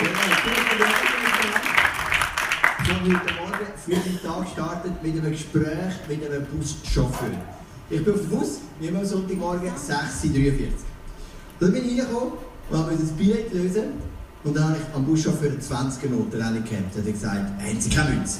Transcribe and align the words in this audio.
Ich 0.00 0.06
habe 2.88 3.02
heute 3.02 3.34
Morgen 3.34 3.66
den 3.88 4.22
Tag 4.22 4.44
gestartet 4.44 4.92
mit 5.02 5.18
einem 5.18 5.32
Gespräch 5.32 5.94
mit 6.08 6.24
einem 6.24 6.46
Buschauffeur. 6.46 7.30
Ich 7.90 8.04
bin 8.04 8.14
auf 8.14 8.20
dem 8.20 8.28
Bus, 8.28 8.60
immer 8.80 9.00
am 9.00 9.04
Sonntagmorgen, 9.04 9.70
6.43 9.70 10.46
Uhr. 10.46 10.68
Dann 11.58 11.72
bin 11.72 11.84
ich 11.84 11.98
reingekommen 11.98 12.32
und 12.70 12.78
habe 12.78 12.96
das 12.96 13.10
Billett 13.10 13.52
lösen. 13.52 13.94
Und 14.44 14.56
dann 14.56 14.68
habe 14.68 14.76
ich 14.76 14.94
am 14.94 15.04
Buschauffeur 15.04 15.58
20 15.58 16.10
Noten 16.10 16.30
gehabt. 16.30 16.70
Er 16.70 16.78
hat 16.78 17.04
gesagt, 17.04 17.34
haben 17.34 17.80
Sie 17.80 17.90
keine 17.90 18.10
Münze? 18.10 18.38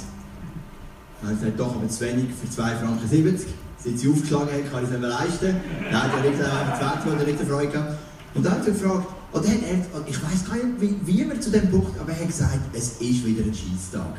Dann 1.20 1.30
habe 1.30 1.34
ich 1.34 1.40
gesagt, 1.40 1.58
doch, 1.58 1.74
aber 1.74 1.88
zu 1.88 2.00
wenig 2.04 2.26
für 2.40 2.62
2,70 2.62 2.76
Franken. 2.78 3.38
Seit 3.78 3.98
sie 3.98 4.08
aufgeschlagen 4.08 4.52
hat, 4.52 4.70
kann 4.70 4.84
ich 4.84 4.84
es 4.84 4.90
nicht 4.90 5.00
mehr 5.00 5.10
leisten. 5.10 5.56
Dann 5.90 6.02
hat 6.02 6.10
er 6.14 6.30
nicht 6.30 6.40
einfach 6.40 6.78
20 6.78 7.12
oder 7.12 7.24
nicht 7.24 7.40
Freude 7.40 7.68
gehabt. 7.68 7.98
Und 8.34 8.46
dann 8.46 8.52
hat 8.52 8.64
sie 8.64 8.70
gefragt, 8.70 9.06
hat 9.32 9.44
er, 9.44 10.08
ich 10.08 10.22
weiß 10.22 10.44
gar 10.46 10.56
nicht, 10.56 10.80
wie, 10.80 10.96
wie 11.04 11.28
wir 11.28 11.40
zu 11.40 11.50
dem 11.50 11.70
Punkt, 11.70 11.98
aber 12.00 12.12
er 12.12 12.20
hat 12.20 12.26
gesagt, 12.26 12.58
es 12.72 13.00
ist 13.00 13.24
wieder 13.24 13.44
ein 13.44 13.54
Scheißtag. 13.54 14.16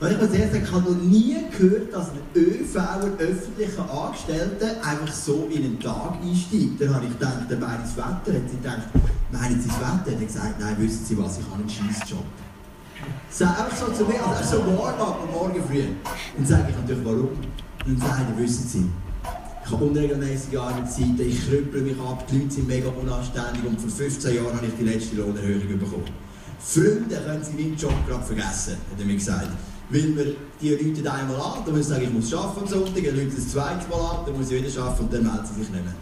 Und 0.00 0.12
ich 0.12 0.20
muss 0.20 0.30
ehrlich 0.30 0.52
sagen, 0.52 0.64
ich 0.64 0.72
habe 0.72 0.92
noch 0.92 1.02
nie 1.02 1.36
gehört, 1.50 1.92
dass 1.92 2.10
ein 2.10 2.20
ÖV, 2.36 2.76
ein 2.76 3.18
öffentlicher 3.18 3.90
Angestellter, 3.90 4.66
einfach 4.84 5.12
so 5.12 5.48
in 5.50 5.64
einen 5.64 5.80
Tag 5.80 6.18
einsteigt. 6.22 6.80
Dann 6.80 6.94
habe 6.94 7.06
ich 7.06 7.12
gedacht, 7.18 7.50
der 7.50 7.58
meint 7.58 7.82
das 7.82 7.96
Wetter. 7.96 8.38
Hat 8.38 8.48
sie 8.48 8.56
gedacht, 8.56 8.88
meinen 9.32 9.60
Sie 9.60 9.68
das 9.68 9.76
Wetter? 9.78 10.12
Hat 10.12 10.20
er 10.20 10.26
gesagt, 10.26 10.60
nein, 10.60 10.76
wissen 10.78 11.04
Sie 11.04 11.18
was, 11.18 11.38
ich 11.38 11.44
habe 11.46 11.60
einen 11.60 11.68
Scheißjob. 11.68 12.24
Sag 13.28 13.60
einfach 13.60 13.76
so 13.76 13.92
zu 13.92 14.04
mir, 14.04 14.24
also 14.24 14.58
so 14.58 14.66
Warm-up 14.66 15.20
am 15.24 15.32
Morgen 15.32 15.62
früh. 15.68 15.82
Und 16.36 16.46
sage 16.46 16.66
ich 16.70 16.76
natürlich, 16.76 17.04
warum? 17.04 17.30
Und 17.84 18.00
dann 18.00 18.08
sagt 18.08 18.30
er, 18.30 18.38
wissen 18.38 18.68
Sie, 18.68 18.88
ich 19.68 19.74
habe 19.74 19.84
unregelmäßige 19.84 20.56
Arbeitszeiten, 20.56 21.20
ich 21.20 21.46
krüppel 21.46 21.82
mich 21.82 22.00
ab, 22.00 22.26
die 22.26 22.38
Leute 22.38 22.54
sind 22.54 22.68
mega 22.68 22.88
unanständig 22.88 23.62
und 23.66 23.78
vor 23.78 23.90
15 23.90 24.36
Jahren 24.36 24.56
habe 24.56 24.66
ich 24.66 24.72
die 24.80 24.84
letzte 24.84 25.16
Lohnerhöhung 25.16 25.78
bekommen. 25.78 26.04
Freunde 26.58 27.16
können 27.16 27.44
Sie 27.44 27.52
meinen 27.52 27.76
Job 27.76 27.92
gerade 28.08 28.24
vergessen, 28.24 28.76
hat 28.90 28.98
er 28.98 29.04
mir 29.04 29.14
gesagt. 29.14 29.48
Weil 29.90 30.16
wir 30.16 30.36
die 30.60 30.70
Leute 30.70 31.12
einmal 31.12 31.36
an, 31.36 31.62
dann 31.66 31.74
muss 31.74 31.82
ich 31.82 31.86
sagen, 31.88 32.02
ich 32.02 32.12
muss 32.12 32.32
arbeiten 32.32 32.60
am 32.60 32.66
Sonntag, 32.66 33.04
dann 33.04 33.16
Leute 33.16 33.36
das 33.36 33.48
zweite 33.48 33.88
Mal 33.90 34.00
an, 34.00 34.16
dann 34.24 34.36
muss 34.38 34.50
ich 34.50 34.64
wieder 34.64 34.82
arbeiten 34.82 35.04
und 35.04 35.12
dann 35.12 35.22
melden 35.22 35.44
sie 35.44 35.60
sich 35.60 35.70
nicht 35.70 35.84
mehr. 35.84 35.94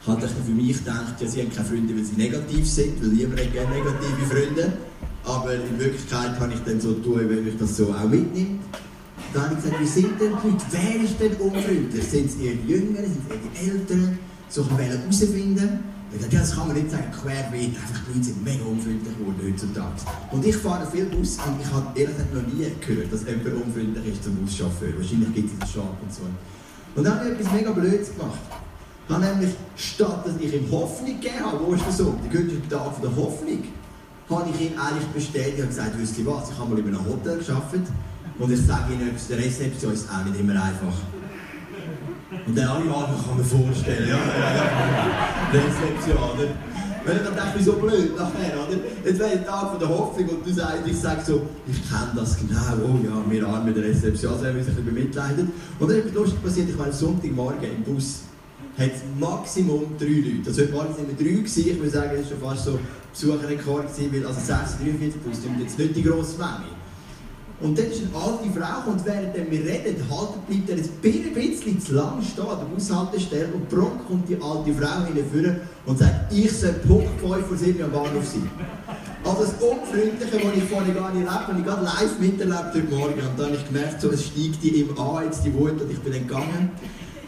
Ich 0.00 0.08
habe 0.08 0.28
für 0.28 0.52
mich 0.52 0.78
gedacht, 0.78 1.20
ja, 1.20 1.26
sie 1.26 1.40
haben 1.40 1.52
keine 1.52 1.68
Freunde, 1.68 1.96
weil 1.96 2.04
sie 2.04 2.16
negativ 2.16 2.70
sind, 2.70 3.02
weil 3.02 3.08
niemand 3.08 3.40
hat 3.40 3.52
gerne 3.52 3.74
negative 3.74 4.26
Freunde. 4.30 4.72
Aber 5.24 5.54
in 5.54 5.78
Wirklichkeit 5.78 6.38
kann 6.38 6.52
ich 6.52 6.60
dann 6.60 6.80
so 6.80 6.94
tun, 6.94 7.20
wenn 7.28 7.48
ich 7.48 7.58
das 7.58 7.76
so 7.76 7.92
auch 7.92 8.08
mitnehme. 8.08 8.60
Dann 9.32 9.42
habe 9.44 9.54
ich 9.54 9.62
gesagt, 9.62 9.80
wie 9.80 9.86
sind 9.86 10.20
denn 10.20 10.32
die 10.42 10.48
Leute? 10.48 10.64
Wer 10.70 11.04
ist 11.04 11.20
denn 11.20 11.34
unfreundlich? 11.36 12.04
Sind 12.04 12.26
es 12.26 12.36
eher 12.36 12.54
die 12.54 12.68
Jüngeren, 12.68 13.04
sind 13.04 13.22
es 13.28 13.34
eher 13.34 13.40
die 13.42 13.70
Älteren? 13.70 14.18
So 14.48 14.64
kann 14.64 14.76
man 14.76 14.86
herausfinden. 14.86 15.80
Ich 16.10 16.20
dachte, 16.22 16.34
ja, 16.34 16.40
das 16.40 16.54
kann 16.54 16.68
man 16.68 16.76
nicht 16.76 16.90
sagen, 16.90 17.12
querbeet. 17.12 17.76
Einfach 17.76 18.00
die 18.08 18.12
Leute 18.12 18.24
sind 18.24 18.42
mega 18.42 18.64
unfreundlich 18.64 19.18
geworden 19.18 19.40
heutzutage. 19.44 20.00
Und 20.32 20.46
ich 20.46 20.56
fahre 20.56 20.90
viel 20.90 21.04
Bus 21.04 21.36
und 21.46 21.60
ich 21.60 21.70
habe 21.70 22.00
ehrlich 22.00 22.16
gesagt 22.16 22.34
noch 22.34 22.46
nie 22.48 22.64
gehört, 22.80 23.12
dass 23.12 23.26
jemand 23.28 23.66
unfreundlich 23.66 24.14
ist 24.14 24.24
zum 24.24 24.34
Buschauffeur. 24.36 24.96
Wahrscheinlich 24.96 25.34
gibt 25.34 25.52
es 25.52 25.58
das 25.58 25.72
schon 25.72 25.82
ab 25.82 25.98
und 26.00 26.12
so. 26.12 26.22
Und 26.96 27.04
dann 27.04 27.20
habe 27.20 27.28
ich 27.28 27.38
etwas 27.38 27.52
mega 27.52 27.72
Blödes 27.72 28.16
gemacht. 28.16 28.40
Ich 29.06 29.14
habe 29.14 29.24
nämlich, 29.24 29.50
statt 29.76 30.24
dass 30.24 30.36
ich 30.40 30.54
ihm 30.54 30.70
Hoffnung 30.70 31.20
gegeben 31.20 31.44
habe, 31.44 31.60
wo 31.60 31.74
ist 31.74 31.84
der 31.84 31.92
Sonntag, 31.92 32.32
der 32.32 32.68
Tag 32.78 33.02
der 33.02 33.16
Hoffnung, 33.16 33.62
habe 34.30 34.50
ich 34.50 34.60
ihm 34.60 34.78
eigentlich 34.78 35.08
bestätigt 35.08 35.60
und 35.60 35.68
gesagt, 35.68 35.92
wisst 35.98 36.18
ihr 36.18 36.26
was, 36.26 36.50
ich 36.50 36.58
habe 36.58 36.70
mal 36.70 36.78
in 36.78 36.88
einem 36.88 37.04
Hotel 37.04 37.38
gearbeitet 37.38 37.88
und 38.38 38.52
ich 38.52 38.60
sage 38.60 38.92
Ihnen 38.92 39.08
etwas, 39.08 39.28
der 39.28 39.38
Rezeption 39.38 39.92
ist 39.92 40.08
auch 40.08 40.24
nicht 40.24 40.38
immer 40.38 40.54
einfach. 40.54 40.94
Und 42.46 42.58
alle 42.58 42.70
anderen 42.70 43.24
kann 43.24 43.36
man 43.36 43.44
vorstellen, 43.44 44.08
ja, 44.08 44.16
ja, 44.16 44.54
ja. 44.54 45.50
Rezeption, 45.52 46.16
oder? 46.16 46.48
Wenn 47.04 47.16
ich 47.16 47.22
dann 47.22 47.34
denke, 47.34 47.52
wieso 47.56 47.72
blöd 47.72 48.16
nachher, 48.16 48.52
oder? 48.66 48.76
Jetzt 49.04 49.18
wäre 49.18 49.30
der 49.30 49.46
Tag 49.46 49.70
von 49.70 49.78
der 49.78 49.88
Hoffnung 49.88 50.28
und 50.28 50.46
du 50.46 50.52
sagst, 50.52 50.82
ich 50.86 50.98
sage 50.98 51.22
so, 51.24 51.42
ich 51.66 51.88
kenne 51.88 52.12
das 52.14 52.36
genau, 52.36 52.84
oh 52.84 52.98
ja, 53.02 53.30
wir 53.30 53.46
armen 53.46 53.74
der 53.74 53.84
Rezeption, 53.84 54.32
also 54.32 54.46
haben 54.46 54.56
wir 54.56 54.64
sich 54.64 54.76
ein 54.76 54.84
bisschen 54.84 54.94
bemitleidet. 54.94 55.46
Und 55.78 55.90
dann 55.90 55.98
ist 55.98 56.14
lustig 56.14 56.42
passiert, 56.42 56.68
ich 56.68 56.78
war 56.78 56.86
am 56.86 56.92
Sonntagmorgen 56.92 57.70
im 57.76 57.82
Bus, 57.82 58.20
hat 58.76 58.92
Maximum 59.18 59.96
drei 59.98 60.06
Leute. 60.06 60.48
Also 60.48 60.62
heute 60.62 60.72
Morgen 60.72 60.94
sind 60.94 61.08
wir 61.08 61.16
drei 61.16 61.36
gewesen, 61.38 61.64
ich 61.66 61.78
würde 61.78 61.90
sagen, 61.90 62.10
das 62.14 62.30
war 62.30 62.30
schon 62.30 62.48
fast 62.48 62.64
so 62.64 62.78
Besucherrekord 63.10 63.86
weil 64.12 64.26
also 64.26 64.40
643 64.40 65.22
Bus, 65.22 65.36
das 65.36 65.44
ist 65.44 65.60
jetzt 65.60 65.78
nicht 65.78 65.96
die 65.96 66.02
grosse 66.02 66.38
Menge. 66.38 66.77
Und 67.60 67.76
dann 67.76 67.86
ist 67.86 68.02
eine 68.02 68.24
alte 68.24 68.48
Frau 68.54 68.90
und 68.90 69.04
während 69.04 69.34
wir 69.34 69.60
reden, 69.64 69.96
haltet 70.08 70.46
bleibt 70.46 70.68
er 70.68 70.76
ein 70.76 71.34
bisschen 71.34 71.80
zu 71.80 71.94
lang 71.94 72.22
stehen 72.22 72.46
an 72.46 72.58
der 72.60 72.66
Bushaltestelle 72.66 73.48
und 73.52 73.68
prompt 73.68 74.06
kommt 74.06 74.28
die 74.28 74.36
alte 74.40 74.72
Frau 74.74 75.04
hinführen 75.12 75.60
und 75.84 75.98
sagt, 75.98 76.32
ich 76.32 76.52
soll 76.52 76.74
Punkt 76.86 77.20
5 77.20 77.46
vor 77.46 77.56
7 77.56 77.82
am 77.82 77.90
Bahnhof 77.90 78.24
sein. 78.24 78.48
Also 79.24 79.42
das 79.42 79.54
Unfreundliche, 79.54 80.38
das 80.38 80.56
ich 80.56 80.64
vorhin 80.64 80.94
gar 80.94 81.12
nicht 81.12 81.26
erlebt 81.26 81.48
habe, 81.48 81.58
ich 81.58 81.64
gerade 81.64 81.84
live 81.84 82.18
miterlebt 82.20 82.74
heute 82.74 82.94
Morgen. 82.94 83.12
Und 83.14 83.38
dann 83.38 83.46
habe 83.46 83.56
ich 83.56 83.66
gemerkt, 83.66 84.00
so, 84.00 84.10
es 84.10 84.24
steigt 84.24 84.62
die 84.62 84.80
ihm 84.80 84.96
an, 84.96 85.24
jetzt 85.24 85.44
die 85.44 85.52
Wut, 85.52 85.82
und 85.82 85.90
ich 85.90 85.98
bin 85.98 86.12
dann 86.12 86.28
gegangen. 86.28 86.70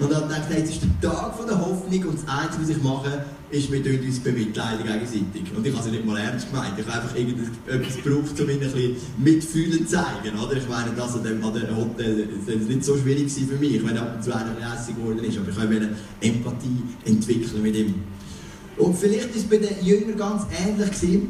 Und 0.00 0.10
dann 0.10 0.28
dachte 0.30 0.52
ich, 0.52 0.58
jetzt 0.60 0.70
ist 0.72 0.82
der 0.82 1.10
Tag 1.10 1.46
der 1.46 1.60
Hoffnung 1.60 2.04
und 2.08 2.18
das 2.18 2.26
Einzige, 2.26 2.62
was 2.62 2.68
ich 2.70 2.82
mache, 2.82 3.24
ist, 3.50 3.70
wir 3.70 4.00
uns 4.00 4.18
bemitleiden 4.20 4.86
gegenseitig. 4.86 5.54
Und 5.54 5.66
ich 5.66 5.74
habe 5.74 5.84
es 5.84 5.92
nicht 5.92 6.06
mal 6.06 6.18
ernst 6.18 6.50
gemeint. 6.50 6.78
Ich 6.78 6.86
habe 6.86 7.02
einfach 7.02 7.14
irgendetwas 7.14 7.96
gebraucht, 8.02 8.40
um 8.40 8.48
ihnen 8.48 8.62
ein 8.62 8.72
bisschen 8.72 8.96
Mitfühlen 9.18 9.86
zu 9.86 9.96
zeigen. 9.96 10.38
Oder? 10.38 10.56
Ich 10.56 10.68
meine, 10.68 10.92
das 10.96 11.14
an 11.16 11.24
dem, 11.24 11.44
an 11.44 11.52
dem 11.52 11.76
Hotel 11.76 12.28
das 12.46 12.54
nicht 12.54 12.84
so 12.84 12.96
schwierig 12.96 13.30
für 13.30 13.56
mich, 13.56 13.86
wenn 13.86 13.98
ab 13.98 14.14
und 14.16 14.24
zu 14.24 14.34
einer 14.34 14.54
lässig 14.54 14.96
geworden 14.96 15.22
ist. 15.22 15.36
Aber 15.36 15.50
ich 15.50 15.56
habe 15.58 15.88
Empathie 16.20 16.82
entwickeln 17.04 17.62
mit 17.62 17.76
ihm. 17.76 17.94
Und 18.78 18.96
vielleicht 18.96 19.30
ist 19.30 19.36
es 19.36 19.44
bei 19.44 19.58
den 19.58 19.84
Jüngern 19.84 20.16
ganz 20.16 20.44
ähnlich 20.66 20.90
gewesen, 20.92 21.28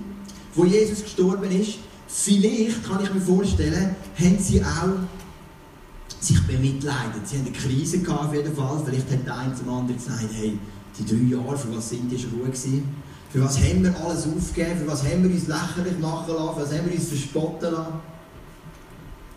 wo 0.55 0.65
Jesus 0.65 1.03
gestorben 1.03 1.51
ist. 1.51 1.79
Vielleicht, 2.07 2.85
kann 2.87 3.03
ich 3.03 3.13
mir 3.13 3.21
vorstellen, 3.21 3.97
haben 4.17 4.39
sie 4.39 4.63
auch 4.63 4.99
sich 6.21 6.47
bemitleidet. 6.47 7.27
Sie 7.27 7.39
haben 7.39 7.47
eine 7.47 7.57
Krise 7.57 8.01
gehabt, 8.01 8.27
auf 8.27 8.35
jeden 8.35 8.55
Fall. 8.55 8.83
Vielleicht 8.85 9.11
hat 9.11 9.27
der 9.27 9.39
eine 9.39 9.55
zum 9.55 9.69
anderen 9.69 9.97
gesagt, 9.97 10.29
hey, 10.33 10.59
die 10.99 11.07
drei 11.07 11.37
Jahre, 11.37 11.57
für 11.57 11.75
was 11.75 11.89
sind 11.89 12.11
die 12.11 12.19
schon 12.19 12.33
gut 12.33 12.47
gewesen? 12.47 12.89
Für 13.31 13.43
was 13.43 13.59
haben 13.59 13.83
wir 13.83 13.95
alles 14.05 14.27
aufgegeben? 14.27 14.81
Für 14.81 14.89
was 14.89 15.05
haben 15.05 15.23
wir 15.23 15.31
uns 15.31 15.47
lächerlich 15.47 15.99
machen 16.01 16.35
lassen? 16.35 16.55
Für 16.55 16.63
was 16.63 16.73
haben 16.73 16.87
wir 16.87 16.95
uns 16.95 17.09
verspotten 17.09 17.73
lassen? 17.73 17.93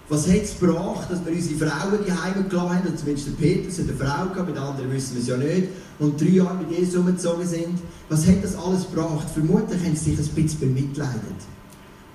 Was 0.10 0.28
hat 0.28 0.42
es 0.42 0.60
gebracht, 0.60 1.10
dass 1.10 1.26
wir 1.26 1.32
unsere 1.32 1.70
Frauen 1.70 2.00
die 2.06 2.12
Heime 2.12 2.44
gelassen 2.44 2.70
haben? 2.70 2.88
Und 2.88 3.00
zumindest 3.00 3.28
der 3.28 3.32
Petrus 3.34 3.80
hat 3.80 3.88
eine 3.88 3.98
Frau 3.98 4.26
gehabt, 4.34 4.50
mit 4.50 4.58
anderen 4.58 4.92
wissen 4.92 5.16
wir 5.16 5.22
es 5.22 5.28
ja 5.28 5.38
nicht. 5.38 5.70
Und 6.00 6.20
drei 6.20 6.28
Jahre 6.28 6.56
mit 6.56 6.72
Jesus 6.72 6.96
umgezogen 6.96 7.48
sind. 7.48 7.80
Was 8.10 8.28
hat 8.28 8.44
das 8.44 8.56
alles 8.56 8.90
gebracht? 8.90 9.30
Vermutlich 9.34 9.82
haben 9.82 9.96
sie 9.96 10.16
sich 10.16 10.20
ein 10.20 10.36
bisschen 10.36 10.60
bemitleidet. 10.60 11.40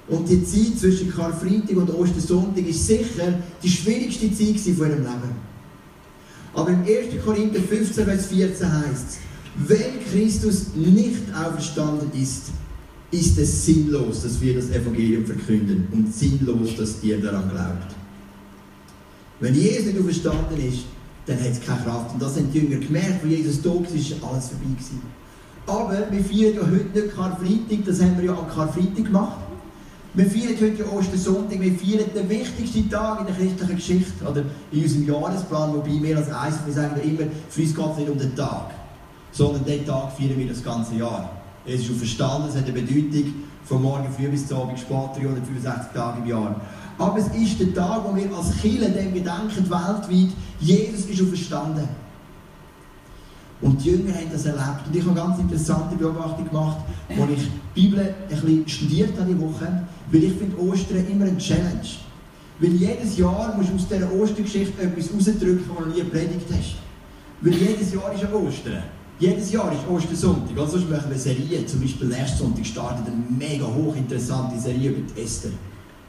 Und 0.08 0.28
die 0.28 0.42
Zeit 0.44 0.78
zwischen 0.78 1.10
Karfreitag 1.10 1.76
und 1.76 1.90
Ostersonntag 1.90 2.66
ist 2.66 2.86
sicher 2.86 3.34
die 3.62 3.68
schwierigste 3.68 4.32
Zeit 4.32 4.58
von 4.76 4.88
ihrem 4.88 5.02
Leben. 5.02 5.48
Aber 6.54 6.70
im 6.70 6.80
1. 6.80 7.22
Korinther 7.24 7.60
15, 7.60 8.04
Vers 8.04 8.26
14 8.26 8.72
heißt 8.72 9.06
es, 9.08 9.18
wenn 9.66 10.04
Christus 10.10 10.68
nicht 10.74 11.22
auferstanden 11.34 12.10
ist, 12.20 12.44
ist 13.10 13.38
es 13.38 13.66
sinnlos, 13.66 14.22
dass 14.22 14.40
wir 14.40 14.54
das 14.54 14.70
Evangelium 14.70 15.24
verkünden 15.26 15.88
und 15.92 16.14
sinnlos, 16.14 16.76
dass 16.76 17.02
ihr 17.02 17.20
daran 17.20 17.50
glaubt. 17.50 17.94
Wenn 19.40 19.54
Jesus 19.54 19.86
nicht 19.86 19.98
auferstanden 19.98 20.68
ist, 20.68 20.84
dann 21.26 21.38
hat 21.38 21.52
es 21.52 21.60
keine 21.60 21.82
Kraft. 21.82 22.14
Und 22.14 22.22
das 22.22 22.36
haben 22.36 22.50
die 22.52 22.58
Jünger 22.58 22.78
gemerkt, 22.78 23.24
wo 23.24 23.28
Jesus 23.28 23.60
tot 23.60 23.84
war, 23.84 23.94
ist 23.96 24.12
alles 24.22 24.48
vorbei 24.48 24.72
gewesen. 24.72 25.02
Aber 25.66 26.06
wir 26.10 26.24
feiern 26.24 26.54
ja 26.54 26.62
heute 26.62 26.98
nicht 26.98 27.14
Karfreitag, 27.14 27.84
das 27.84 28.00
haben 28.00 28.16
wir 28.16 28.24
ja 28.24 28.38
am 28.38 28.48
Karfreitag 28.48 29.04
gemacht. 29.04 29.47
Wir 30.14 30.24
feiern 30.24 30.56
heute 30.60 30.90
Ostersonntag, 30.90 31.60
wir 31.60 31.72
feiern 31.72 32.10
den 32.14 32.28
wichtigsten 32.30 32.88
Tag 32.90 33.20
in 33.20 33.26
der 33.26 33.34
christlichen 33.34 33.76
Geschichte 33.76 34.24
oder 34.24 34.42
in 34.72 34.82
unserem 34.82 35.06
Jahresplan, 35.06 35.74
wobei 35.74 36.02
wir 36.02 36.16
als 36.16 36.32
eins, 36.32 36.56
wir 36.64 36.72
sagen 36.72 36.98
immer, 37.02 37.30
für 37.50 37.60
uns 37.60 37.74
geht 37.74 37.90
es 37.92 37.96
nicht 37.98 38.08
um 38.08 38.18
den 38.18 38.34
Tag, 38.34 38.70
sondern 39.32 39.64
den 39.66 39.84
Tag 39.84 40.12
feiern 40.12 40.38
wir 40.38 40.48
das 40.48 40.64
ganze 40.64 40.94
Jahr. 40.94 41.30
Es 41.66 41.82
ist 41.82 41.90
verstanden, 41.90 42.48
es 42.48 42.56
hat 42.56 42.64
eine 42.64 42.72
Bedeutung 42.72 43.34
von 43.64 43.82
morgen 43.82 44.10
früh 44.10 44.28
bis 44.28 44.48
zum 44.48 44.62
Abend 44.62 44.78
spät, 44.78 45.22
365 45.22 45.92
Tage 45.92 46.22
im 46.22 46.26
Jahr. 46.26 46.58
Aber 46.96 47.18
es 47.18 47.26
ist 47.28 47.60
der 47.60 47.74
Tag, 47.74 48.02
wo 48.04 48.16
wir 48.16 48.34
als 48.34 48.56
Kirche 48.56 48.90
dem 48.90 49.12
gedenken, 49.12 49.70
weltweit, 49.70 50.32
Jesus 50.58 51.04
ist 51.04 51.18
schon 51.18 51.28
verstanden. 51.28 51.86
Und 53.60 53.82
die 53.82 53.90
Jünger 53.90 54.14
haben 54.14 54.30
das 54.32 54.46
erlebt. 54.46 54.86
Und 54.86 54.94
ich 54.94 55.04
habe 55.04 55.20
eine 55.20 55.28
ganz 55.28 55.40
interessante 55.40 55.96
Beobachtung 55.96 56.48
gemacht, 56.48 56.78
als 57.08 57.30
ich 57.36 57.50
die 57.74 57.80
Bibel 57.80 58.00
ein 58.00 58.28
bisschen 58.28 58.68
studiert 58.68 59.18
habe 59.18 59.32
die 59.32 59.40
Woche, 59.40 59.82
weil 60.12 60.24
ich 60.24 60.32
finde 60.34 60.60
Ostern 60.60 61.06
immer 61.08 61.24
eine 61.24 61.38
Challenge. 61.38 61.88
Weil 62.60 62.70
jedes 62.70 63.18
Jahr 63.18 63.54
musst 63.56 63.70
du 63.70 63.74
aus 63.74 63.88
dieser 63.88 64.12
Ostergeschichte 64.12 64.82
etwas 64.82 65.12
rausdrücken, 65.12 65.70
was 65.76 65.84
du 65.84 65.90
nie 65.90 66.04
predigt 66.04 66.46
hast. 66.50 66.76
Weil 67.40 67.54
jedes 67.54 67.92
Jahr 67.92 68.12
ist 68.12 68.22
ja 68.22 68.32
Ostern. 68.32 68.82
Jedes 69.20 69.50
Jahr 69.50 69.72
ist 69.72 69.88
Ostersonntag. 69.88 70.56
Also 70.56 70.78
sonst 70.78 70.90
machen 70.90 71.10
wir 71.10 71.18
Serien. 71.18 71.66
Zum 71.66 71.80
Beispiel 71.80 72.08
letzten 72.08 72.38
Sonntag 72.38 72.66
startet 72.66 73.06
eine 73.06 73.16
mega 73.36 73.66
hochinteressante 73.66 74.58
Serie 74.60 74.90
über 74.90 75.12
die 75.12 75.20
Esther. 75.20 75.50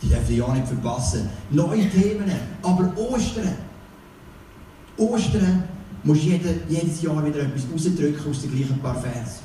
Die 0.02 0.08
dürfen 0.08 0.36
ja 0.36 0.54
nicht 0.54 0.68
verpassen. 0.68 1.30
Neue 1.50 1.90
Themen, 1.90 2.32
aber 2.62 2.92
Ostern. 2.96 3.56
Ostern 4.98 5.64
musst 6.04 6.24
du 6.24 6.30
jedes 6.70 7.02
Jahr 7.02 7.26
wieder 7.26 7.42
etwas 7.42 7.64
rausdrücken 7.72 8.30
aus 8.30 8.42
den 8.42 8.52
gleichen 8.56 8.80
paar 8.80 9.02
Vers. 9.02 9.40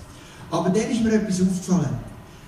Aber 0.50 0.70
dann 0.70 0.90
ist 0.90 1.02
mir 1.02 1.12
etwas 1.12 1.40
aufgefallen. 1.40 1.98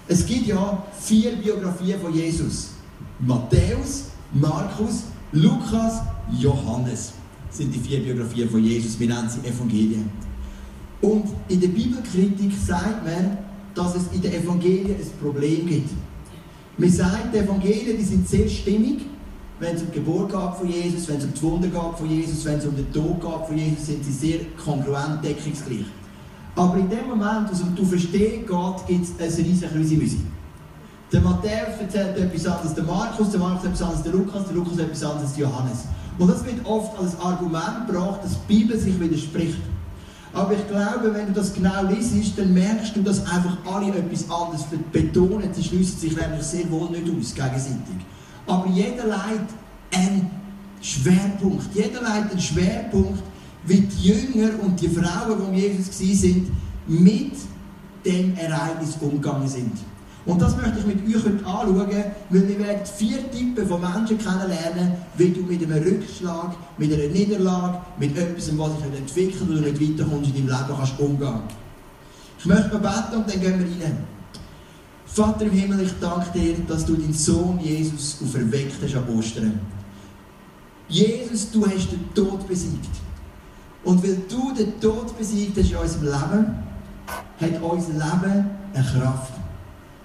Es 0.09 0.25
gibt 0.25 0.47
ja 0.47 0.85
vier 1.01 1.33
Biografien 1.33 2.01
von 2.01 2.15
Jesus. 2.15 2.71
Matthäus, 3.19 4.05
Markus, 4.33 5.05
Lukas, 5.33 6.03
Johannes 6.39 7.13
sind 7.51 7.75
die 7.75 7.81
vier 7.81 8.01
Biografien 8.01 8.49
von 8.49 8.63
Jesus. 8.63 8.99
Wir 9.01 9.09
nennen 9.09 9.29
sie 9.29 9.47
Evangelien. 9.49 10.11
Und 11.01 11.27
in 11.49 11.61
der 11.61 11.69
Bibelkritik 11.69 12.53
sagt 12.65 13.05
man, 13.05 13.39
dass 13.75 13.97
es 13.97 14.05
in 14.13 14.23
den 14.23 14.33
Evangelien 14.33 14.97
ein 14.97 15.11
Problem 15.21 15.67
gibt. 15.67 15.91
Man 16.79 16.91
sagt, 16.91 17.35
die 17.35 17.39
Evangelien 17.39 17.97
die 17.99 18.05
sind 18.05 18.29
sehr 18.29 18.49
stimmig, 18.49 19.03
wenn 19.59 19.75
es 19.75 19.83
um 19.83 19.89
die 19.91 19.99
Geburt 19.99 20.31
geht 20.31 20.55
von 20.59 20.69
Jesus, 20.69 21.09
wenn 21.09 21.17
es 21.17 21.25
um 21.25 21.33
die 21.35 21.43
Wunder 21.43 21.69
geht 21.69 21.99
von 21.99 22.11
Jesus, 22.11 22.45
wenn 22.45 22.59
es 22.59 22.67
um 22.67 22.77
den 22.77 22.93
Tod 22.93 23.21
geht 23.21 23.47
von 23.47 23.57
Jesus, 23.57 23.87
sind 23.87 24.05
sie 24.05 24.13
sehr 24.13 24.39
kongruent, 24.63 25.25
deckungsgleich. 25.25 25.87
Aber 26.55 26.77
in 26.77 26.89
dem 26.89 27.09
Moment, 27.09 27.49
wo 27.49 27.53
es 27.53 27.63
um 27.63 27.75
du 27.75 27.85
verstehen 27.85 28.47
geht, 28.47 28.87
gibt 28.87 29.21
es 29.21 29.39
eine 29.39 29.49
riesige 29.49 30.03
Musik. 30.03 30.21
Der 31.13 31.21
Matthäus 31.21 31.81
erzählt 31.81 32.19
etwas 32.19 32.47
anderes, 32.47 32.75
der 32.75 32.85
Markus, 32.85 33.31
der 33.31 33.41
Markus 33.41 33.65
etwas 33.65 33.83
anderes, 33.83 34.03
der 34.03 34.13
Lukas, 34.13 34.45
der 34.47 34.55
Lukas 34.55 34.79
etwas 34.79 35.05
anderes, 35.05 35.31
als 35.31 35.39
Johannes. 35.39 35.85
Und 36.19 36.29
das 36.29 36.45
wird 36.45 36.65
oft 36.65 36.99
als 36.99 37.19
Argument 37.21 37.87
gebracht, 37.87 38.25
dass 38.25 38.33
die 38.33 38.55
Bibel 38.55 38.79
sich 38.79 38.99
widerspricht. 38.99 39.61
Aber 40.33 40.53
ich 40.53 40.67
glaube, 40.69 41.15
wenn 41.15 41.27
du 41.29 41.33
das 41.33 41.55
genau 41.55 41.85
liest, 41.85 42.39
dann 42.39 42.53
merkst 42.53 42.97
du, 42.97 43.03
dass 43.03 43.21
einfach 43.27 43.57
alle 43.73 43.89
etwas 43.89 44.29
anderes 44.29 44.65
betonen. 44.93 45.49
Sie 45.53 45.63
schließen 45.63 45.99
sich 45.99 46.17
nämlich 46.17 46.43
sehr 46.43 46.71
wohl 46.71 46.91
nicht 46.91 47.05
aus, 47.05 47.35
gegenseitig. 47.35 48.05
Aber 48.47 48.69
jeder 48.69 49.07
leitet 49.07 49.49
einen 49.93 50.31
Schwerpunkt. 50.81 51.75
Jeder 51.75 52.03
leitet 52.03 52.33
einen 52.33 52.41
Schwerpunkt, 52.41 53.23
wie 53.65 53.81
die 53.81 54.09
Jünger 54.09 54.51
und 54.63 54.81
die 54.81 54.89
Frauen, 54.89 55.53
die 55.53 55.61
Jesus 55.61 56.01
waren, 56.01 56.57
mit 56.87 57.33
dem 58.05 58.37
Ereignis 58.37 58.97
umgegangen 59.01 59.49
sind. 59.49 59.73
Und 60.25 60.43
das 60.43 60.57
möchte 60.57 60.81
ich 60.81 60.87
mit 60.87 61.07
euch 61.07 61.25
heute 61.25 61.47
anschauen, 61.47 62.05
weil 62.31 62.49
wir 62.49 62.59
werden 62.59 62.85
vier 62.85 63.31
Typen 63.31 63.67
von 63.67 63.81
Menschen 63.81 64.19
kennenlernen, 64.19 64.93
wie 65.17 65.31
du 65.31 65.43
mit 65.43 65.63
einem 65.63 65.83
Rückschlag, 65.83 66.57
mit 66.79 66.93
einer 66.93 67.09
Niederlage, 67.09 67.79
mit 67.99 68.17
etwas, 68.19 68.59
was 68.59 68.73
sich 68.73 68.99
entwickelt 68.99 69.49
oder 69.49 69.61
nicht 69.61 69.81
weiterkommst 69.81 70.31
in 70.35 70.47
deinem 70.47 70.59
Leben, 70.59 70.77
kannst 70.77 70.99
umgehen. 70.99 71.41
Ich 72.39 72.47
möchte 72.47 72.79
mal 72.79 72.79
beten 72.79 73.17
und 73.21 73.33
dann 73.33 73.41
gehen 73.41 73.59
wir 73.59 73.85
rein. 73.85 74.16
Vater 75.17 75.47
im 75.47 75.53
Himmel, 75.53 75.81
ich 75.81 75.95
danke 75.99 76.39
dir, 76.39 76.57
dass 76.69 76.85
du 76.85 76.95
deinen 76.95 77.15
Sohn 77.15 77.59
Jesus 77.59 78.19
auferweckt 78.23 78.77
hast 78.83 78.97
an 78.97 79.09
Ostern. 79.17 79.61
Jesus, 80.89 81.51
du 81.51 81.67
hast 81.67 81.91
den 81.91 82.13
Tod 82.15 82.47
besiegt. 82.47 82.91
Und 83.83 84.03
weil 84.03 84.19
du 84.29 84.53
den 84.53 84.79
Tod 84.79 85.17
besiegt 85.17 85.57
hast 85.57 85.71
in 85.71 85.77
unserem 85.77 86.05
Leben, 86.05 86.57
hat 87.41 87.63
unser 87.63 87.93
Leben 87.93 88.51
eine 88.75 88.85
Kraft 88.85 89.33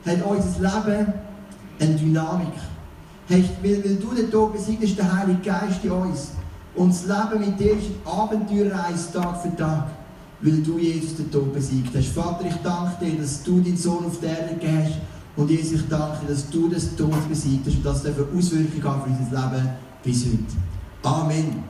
hat 0.06 0.24
unser 0.24 0.60
Leben 0.60 1.14
eine 1.80 1.96
Dynamik. 1.96 2.54
Weil, 3.28 3.44
weil 3.62 3.96
du 3.96 4.14
den 4.16 4.32
Tod 4.32 4.54
besiegt 4.54 4.84
hast, 4.84 4.98
der 4.98 5.18
Heilige 5.18 5.42
Geist 5.42 5.84
in 5.84 5.92
uns. 5.92 6.32
Und 6.76 6.90
das 6.90 7.06
Leben 7.06 7.46
mit 7.46 7.60
dir 7.60 7.74
ist 7.74 7.88
eine 8.06 8.14
Abenteuerreise 8.14 9.14
Tag 9.14 9.42
für 9.42 9.56
Tag. 9.56 9.88
Weil 10.42 10.62
du, 10.62 10.80
Jesus, 10.80 11.18
den 11.18 11.32
Tod 11.32 11.54
besiegt 11.54 11.96
hast. 11.96 12.08
Vater, 12.08 12.46
ich 12.48 12.56
danke 12.64 13.06
dir, 13.06 13.22
dass 13.22 13.44
du 13.44 13.60
deinen 13.60 13.78
Sohn 13.78 14.06
auf 14.06 14.20
der 14.20 14.30
Erde 14.30 14.56
gehst. 14.60 14.98
Und 15.36 15.50
Jesus, 15.50 15.82
ich 15.82 15.88
danke 15.88 16.26
dir, 16.26 16.34
dass 16.34 16.50
du 16.50 16.68
den 16.68 16.98
Tod 16.98 17.30
besiegt 17.30 17.68
hast 17.68 17.76
und 17.76 17.86
dass 17.86 18.04
es 18.04 18.16
Auswirkungen 18.18 18.84
hat 18.84 19.04
für 19.04 19.10
unser 19.10 19.52
Leben 19.52 19.70
bis 20.04 20.26
heute. 20.26 20.44
Amen. 21.04 21.64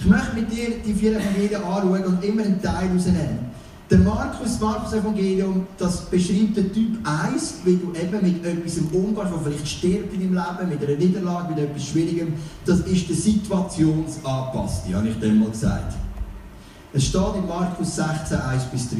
Ich 0.00 0.06
möchte 0.06 0.34
mit 0.34 0.52
dir 0.52 0.78
die 0.84 0.94
vier 0.94 1.16
Evangelien 1.16 1.62
anschauen 1.62 2.04
und 2.04 2.24
immer 2.24 2.42
einen 2.42 2.62
Teil 2.62 2.88
rausnehmen. 2.92 3.48
Der 3.90 3.98
Markus, 3.98 4.60
Markus 4.60 4.92
Evangelium, 4.92 5.66
das 5.78 6.02
beschreibt 6.10 6.56
den 6.58 6.72
Typ 6.72 6.98
1, 7.04 7.60
wie 7.64 7.76
du 7.76 7.92
eben 7.98 8.22
mit 8.22 8.44
etwas 8.44 8.78
umgehst, 8.92 9.32
was 9.32 9.42
vielleicht 9.42 9.66
stirbt 9.66 10.12
in 10.12 10.20
deinem 10.20 10.34
Leben, 10.34 10.68
mit 10.68 10.86
einer 10.86 10.98
Niederlage, 10.98 11.54
mit 11.54 11.58
etwas 11.58 11.84
Schwierigem. 11.84 12.34
Das 12.66 12.80
ist 12.80 13.08
der 13.08 13.16
Situationsanpasste, 13.16 14.94
habe 14.94 15.08
ich 15.08 15.18
dem 15.18 15.40
mal 15.40 15.50
gesagt. 15.50 15.94
Es 16.90 17.04
steht 17.04 17.34
in 17.36 17.46
Markus 17.46 17.96
16, 17.96 18.40
1 18.40 18.64
bis 18.64 18.88
3. 18.88 18.96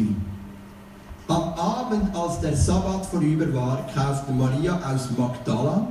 Am 1.29 1.55
Abend, 1.55 2.15
als 2.15 2.39
der 2.41 2.55
Sabbat 2.55 3.07
vorüber 3.07 3.47
war, 3.55 3.87
kauften 3.95 4.37
Maria 4.37 4.77
aus 4.77 5.09
Magdala, 5.17 5.87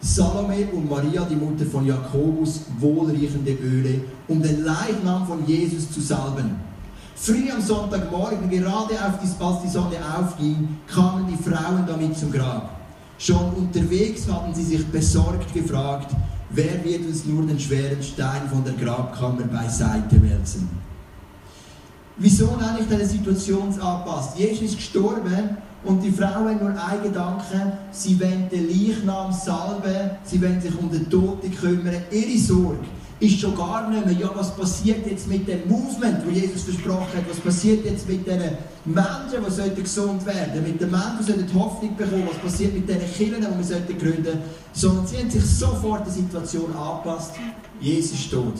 Salome 0.00 0.66
und 0.72 0.88
Maria, 0.88 1.26
die 1.28 1.36
Mutter 1.36 1.66
von 1.66 1.84
Jakobus, 1.84 2.62
wohlriechende 2.78 3.52
Öle, 3.52 4.00
um 4.28 4.40
den 4.40 4.64
Leichnam 4.64 5.26
von 5.26 5.46
Jesus 5.46 5.90
zu 5.92 6.00
salben. 6.00 6.56
Früh 7.16 7.50
am 7.50 7.60
Sonntagmorgen, 7.60 8.48
gerade 8.48 8.94
auf 8.94 9.18
die, 9.22 9.44
als 9.44 9.62
die 9.62 9.68
Sonne 9.68 9.98
aufging, 10.18 10.78
kamen 10.86 11.26
die 11.28 11.42
Frauen 11.42 11.84
damit 11.86 12.16
zum 12.16 12.32
Grab. 12.32 12.70
Schon 13.18 13.52
unterwegs 13.52 14.26
hatten 14.26 14.54
sie 14.54 14.64
sich 14.64 14.86
besorgt 14.86 15.52
gefragt, 15.52 16.12
wer 16.48 16.82
wird 16.82 17.06
uns 17.06 17.26
nur 17.26 17.46
den 17.46 17.60
schweren 17.60 18.02
Stein 18.02 18.48
von 18.50 18.64
der 18.64 18.72
Grabkammer 18.72 19.44
beiseite 19.44 20.20
wälzen? 20.22 20.91
Wieso 22.16 22.46
nenne 22.56 22.78
ich 22.80 22.86
diese 22.86 23.06
Situationsanpass? 23.06 24.36
Jesus 24.36 24.62
ist 24.62 24.76
gestorben 24.76 25.56
und 25.84 26.02
die 26.02 26.12
Frauen 26.12 26.48
haben 26.48 26.58
nur 26.58 26.68
einen 26.68 27.02
Gedanken, 27.02 27.72
sie 27.90 28.20
wollen 28.20 28.48
den 28.50 28.68
Leichnam 28.68 29.32
salben, 29.32 30.10
sie 30.24 30.40
wollen 30.40 30.60
sich 30.60 30.78
um 30.78 30.90
den 30.90 31.08
Toten 31.08 31.54
kümmern. 31.54 32.02
Ihre 32.10 32.38
Sorge 32.38 32.84
ist 33.18 33.40
schon 33.40 33.56
gar 33.56 33.88
nicht 33.88 34.04
mehr, 34.04 34.14
ja, 34.14 34.30
was 34.34 34.54
passiert 34.54 35.06
jetzt 35.06 35.26
mit 35.28 35.48
dem 35.48 35.68
Movement, 35.68 36.18
das 36.26 36.34
Jesus 36.34 36.62
versprochen 36.62 37.16
hat, 37.16 37.30
was 37.30 37.38
passiert 37.38 37.84
jetzt 37.84 38.08
mit 38.08 38.26
den 38.26 38.40
Menschen, 38.84 39.74
die 39.76 39.82
gesund 39.82 40.26
werden, 40.26 40.62
mit 40.62 40.80
den 40.80 40.90
Menschen, 40.90 41.18
die 41.20 41.24
sollten 41.32 41.54
Hoffnung 41.54 41.96
bekommen, 41.96 42.28
was 42.28 42.38
passiert 42.38 42.74
mit 42.74 42.88
den 42.88 42.98
Kindern, 43.12 43.46
die 43.52 43.58
wir 43.58 43.64
sollten 43.64 43.98
gründen, 43.98 44.38
sondern 44.72 45.06
sie 45.06 45.18
haben 45.18 45.30
sich 45.30 45.44
sofort 45.44 46.04
der 46.04 46.12
Situation 46.12 46.74
angepasst. 46.74 47.32
Jesus 47.80 48.18
ist 48.18 48.30
tot. 48.30 48.54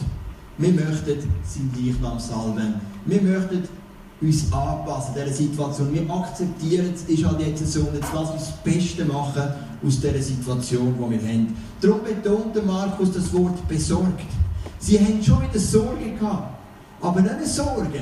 Wir 0.58 0.72
möchten 0.72 1.18
sein 1.44 1.70
Leichnam 1.76 2.18
salben. 2.18 2.91
Wir 3.04 3.20
möchten 3.20 3.68
uns 4.20 4.52
anpassen 4.52 5.14
an 5.14 5.24
dieser 5.24 5.36
Situation. 5.36 5.92
Wir 5.92 6.08
akzeptieren 6.08 6.92
es, 6.94 7.02
ist 7.02 7.24
halt 7.24 7.40
jetzt 7.40 7.66
so, 7.72 7.80
und 7.80 7.94
jetzt 7.94 8.08
lass 8.14 8.30
uns 8.30 8.46
das 8.46 8.56
Beste 8.62 9.04
machen 9.04 9.42
aus 9.84 10.00
dieser 10.00 10.22
Situation, 10.22 10.94
die 10.94 11.10
wir 11.10 11.28
haben. 11.28 11.56
Darum 11.80 12.00
betont 12.04 12.66
Markus 12.66 13.12
das 13.12 13.32
Wort 13.32 13.66
besorgt. 13.66 14.26
Sie 14.78 14.98
haben 14.98 15.22
schon 15.22 15.42
wieder 15.42 15.58
Sorge 15.58 16.12
gehabt. 16.18 16.58
Aber 17.00 17.20
nicht 17.20 17.34
eine 17.34 17.46
Sorge, 17.46 18.00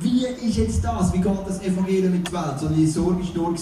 wie 0.00 0.26
ist 0.26 0.56
jetzt 0.56 0.84
das, 0.84 1.12
wie 1.12 1.20
geht 1.20 1.32
das 1.46 1.62
Evangelium 1.62 2.12
mit 2.12 2.26
der 2.26 2.34
Welt, 2.34 2.58
sondern 2.58 2.78
die 2.78 2.86
Sorge 2.86 3.22
war 3.22 3.50
nur, 3.50 3.54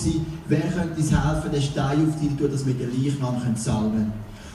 wer 0.48 0.60
könnte 0.60 0.96
uns 0.96 1.10
helfen, 1.10 1.52
den 1.52 1.62
Stein 1.62 2.08
auf 2.08 2.20
dir 2.20 2.36
tun, 2.36 2.50
dass 2.50 2.66
wir 2.66 2.74
den 2.74 2.90
Leichnam 2.90 3.36
salben 3.56 3.90
können. 3.92 4.12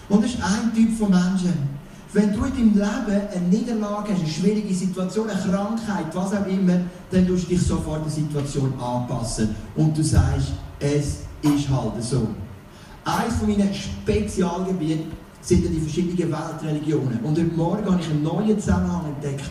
Und 0.09 0.24
das 0.24 0.31
ist 0.31 0.43
ein 0.43 0.74
Typ 0.74 0.98
von 0.98 1.09
Menschen. 1.09 1.75
Wenn 2.15 2.31
du 2.31 2.45
in 2.45 2.74
deinem 2.74 3.07
Leben 3.07 3.27
eine 3.29 3.48
Niederlage 3.50 4.13
hast, 4.13 4.22
eine 4.22 4.29
schwierige 4.29 4.74
Situation, 4.74 5.29
eine 5.29 5.38
Krankheit, 5.38 6.05
was 6.13 6.34
auch 6.34 6.48
immer, 6.48 6.79
dann 7.12 7.27
tust 7.27 7.43
du 7.43 7.48
dich 7.50 7.62
sofort 7.62 8.05
der 8.05 8.12
Situation 8.12 8.74
anpassen. 8.79 9.53
Und 9.75 9.98
du 9.98 10.01
sagst, 10.01 10.53
es 10.79 11.24
ist 11.41 11.69
halt 11.69 12.01
so. 12.01 12.25
Eines 13.03 13.41
meiner 13.41 13.74
Spezialgebiete 13.74 15.03
sind 15.41 15.63
die 15.63 15.81
verschiedenen 15.81 16.31
Weltreligionen. 16.31 17.19
Und 17.22 17.38
heute 17.38 17.53
Morgen 17.53 17.86
habe 17.86 18.00
ich 18.00 18.10
einen 18.10 18.24
neuen 18.24 18.57
Zusammenhang 18.62 19.07
entdeckt. 19.07 19.50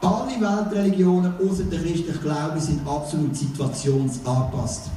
Alle 0.00 0.40
Weltreligionen 0.40 1.32
außer 1.44 1.64
der 1.64 1.80
christlichen 1.80 2.20
Glaube 2.22 2.60
sind 2.60 2.86
absolut 2.86 3.34
situationsangepasst. 3.34 4.90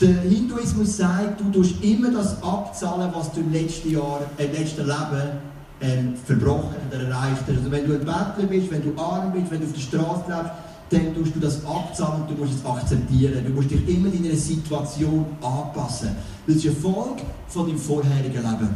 Der 0.00 0.20
Hinduismus 0.20 0.98
sagt, 0.98 1.40
du 1.40 1.50
tust 1.50 1.82
immer 1.82 2.12
das 2.12 2.40
abzahlen, 2.44 3.10
was 3.12 3.32
du 3.32 3.40
im 3.40 3.52
letzten 3.52 3.90
Jahr, 3.90 4.20
im 4.38 4.52
letzten 4.52 4.86
Leben 4.86 5.55
ähm, 5.80 6.14
verbrochen 6.24 6.76
oder 6.88 7.02
erreicht. 7.02 7.42
Also 7.48 7.70
wenn 7.70 7.86
du 7.86 7.94
ein 7.94 8.00
Bettler 8.00 8.46
bist, 8.48 8.70
wenn 8.70 8.82
du 8.82 9.00
arm 9.00 9.32
bist, 9.32 9.50
wenn 9.50 9.60
du 9.60 9.66
auf 9.66 9.72
der 9.72 9.80
Straße 9.80 10.24
lebst, 10.28 10.52
dann 10.90 11.14
tust 11.14 11.34
du 11.34 11.40
das 11.40 11.64
abzahlen 11.66 12.22
und 12.22 12.30
du 12.30 12.34
musst 12.44 12.58
es 12.60 12.64
akzeptieren. 12.64 13.44
Du 13.44 13.52
musst 13.52 13.70
dich 13.70 13.88
immer 13.88 14.12
in 14.12 14.22
deiner 14.22 14.36
Situation 14.36 15.26
anpassen. 15.42 16.10
Das 16.46 16.56
ist 16.56 16.66
eine 16.66 16.76
Folge 16.76 17.22
von 17.48 17.66
deinem 17.66 17.78
vorherigen 17.78 18.34
Leben. 18.34 18.68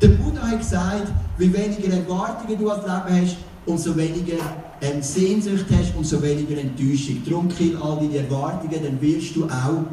Der 0.00 0.08
Buddha 0.08 0.42
hat 0.42 0.58
gesagt, 0.58 1.12
wie 1.36 1.52
weniger 1.52 1.92
Erwartungen 1.92 2.58
du 2.58 2.70
als 2.70 2.82
Leben 2.82 3.26
hast, 3.26 3.36
umso 3.66 3.96
weniger 3.96 4.38
ähm, 4.80 5.02
Sehnsucht 5.02 5.66
hast, 5.70 5.94
umso 5.96 6.22
weniger 6.22 6.58
Enttäuschung. 6.58 7.22
Darum 7.28 7.48
kill 7.48 7.76
all 7.76 7.96
deine 7.96 8.16
Erwartungen, 8.18 8.82
dann 8.82 9.00
wirst 9.00 9.36
du 9.36 9.44
auch 9.44 9.84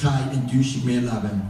keine 0.00 0.32
Enttäuschung 0.32 0.86
mehr 0.86 1.00
leben. 1.00 1.42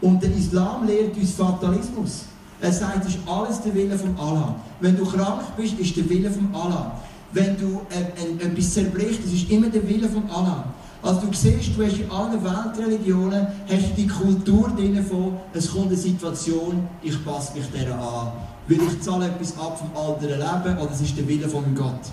Und 0.00 0.22
der 0.22 0.34
Islam 0.34 0.86
lehrt 0.86 1.16
uns 1.16 1.32
Fatalismus. 1.32 2.24
Er 2.62 2.72
sagt, 2.72 3.04
es 3.04 3.16
ist 3.16 3.18
alles 3.26 3.60
der 3.60 3.74
Wille 3.74 3.98
von 3.98 4.16
Allah. 4.16 4.54
Wenn 4.80 4.96
du 4.96 5.04
krank 5.04 5.42
bist, 5.56 5.78
ist 5.80 5.96
der 5.96 6.08
Wille 6.08 6.30
von 6.30 6.48
Allah. 6.54 6.92
Wenn 7.32 7.56
du 7.56 7.80
äh, 7.90 8.44
etwas 8.44 8.74
zerbrichst, 8.74 9.20
es 9.26 9.32
ist 9.32 9.50
immer 9.50 9.68
der 9.68 9.86
Wille 9.88 10.08
von 10.08 10.30
Allah. 10.30 10.66
Also 11.02 11.22
du 11.22 11.32
siehst, 11.32 11.76
du 11.76 11.84
hast 11.84 11.98
in 11.98 12.08
allen 12.08 12.38
Weltreligionen 12.44 13.48
hast 13.68 13.88
du 13.90 13.94
die 13.96 14.06
Kultur 14.06 14.70
drin 14.76 15.04
von, 15.04 15.38
es 15.52 15.72
kommt 15.72 15.88
eine 15.88 15.96
Situation, 15.96 16.86
ich 17.02 17.24
passe 17.24 17.58
mich 17.58 17.68
der 17.74 17.92
an. 17.98 18.30
Weil 18.68 18.78
ich 18.86 19.00
zahle 19.00 19.26
etwas 19.26 19.58
ab 19.58 19.76
vom 19.76 19.90
anderen 20.00 20.38
Leben 20.38 20.78
oder 20.78 20.92
es 20.92 21.00
ist 21.00 21.18
der 21.18 21.26
Wille 21.26 21.48
von 21.48 21.74
Gott. 21.74 22.12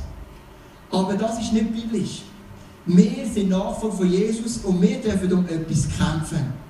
Aber 0.92 1.14
das 1.14 1.40
ist 1.40 1.54
nicht 1.54 1.72
biblisch. 1.72 2.24
Wir 2.88 3.28
sind 3.32 3.50
Nachfolger 3.50 3.98
von 3.98 4.12
Jesus 4.12 4.58
und 4.64 4.82
wir 4.82 5.00
dürfen 5.00 5.32
um 5.32 5.46
etwas 5.46 5.88
kämpfen. 5.96 6.69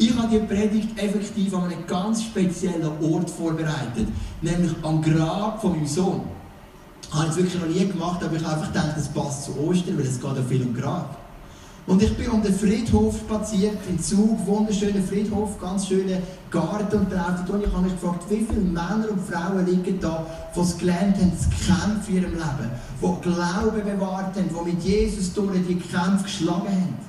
Ich 0.00 0.16
habe 0.16 0.28
die 0.28 0.46
Predigt 0.46 0.96
effektiv 0.96 1.52
an 1.54 1.64
einem 1.64 1.84
ganz 1.86 2.22
speziellen 2.22 2.88
Ort 3.02 3.28
vorbereitet, 3.28 4.06
nämlich 4.40 4.72
am 4.84 5.02
Grab 5.02 5.60
von 5.60 5.72
meinem 5.72 5.86
Sohn. 5.86 6.20
Ich 7.02 7.14
habe 7.14 7.28
es 7.28 7.36
wirklich 7.36 7.60
noch 7.60 7.66
nie 7.66 7.84
gemacht, 7.84 8.22
aber 8.22 8.36
ich 8.36 8.44
habe 8.44 8.54
einfach 8.54 8.72
gedacht, 8.72 8.94
es 8.96 9.08
passt 9.08 9.46
zu 9.46 9.58
Ostern, 9.58 9.98
weil 9.98 10.06
es 10.06 10.20
geht 10.20 10.36
ja 10.36 10.42
viel 10.48 10.62
um 10.62 10.72
Grab. 10.72 11.18
Und 11.88 12.00
ich 12.00 12.16
bin 12.16 12.28
um 12.28 12.42
den 12.42 12.54
Friedhof 12.54 13.16
spaziert, 13.16 13.78
in 13.88 13.98
Zug, 13.98 14.46
wunderschöner 14.46 15.02
Friedhof, 15.02 15.58
ganz 15.58 15.88
schöner 15.88 16.18
Garten 16.50 16.98
und 16.98 17.10
draußen. 17.10 17.48
Und 17.48 17.64
ich 17.64 17.72
habe 17.72 17.82
mich 17.82 17.94
gefragt, 17.94 18.24
wie 18.28 18.46
viele 18.48 18.60
Männer 18.60 19.06
und 19.10 19.22
Frauen 19.26 19.66
liegen 19.66 19.98
da, 19.98 20.26
die 20.54 20.60
es 20.60 20.78
gelernt 20.78 21.16
haben, 21.16 21.32
zu 21.36 21.48
kämpfen 21.48 22.16
in 22.16 22.22
ihrem 22.22 22.34
Leben, 22.34 22.70
die 23.02 23.28
Glauben 23.28 23.98
bewahrt 23.98 24.36
haben, 24.36 24.48
die 24.48 24.70
mit 24.70 24.84
Jesus 24.84 25.32
durch 25.32 25.66
die 25.66 25.76
Kämpfe 25.76 26.24
geschlagen 26.24 26.68
haben. 26.68 27.07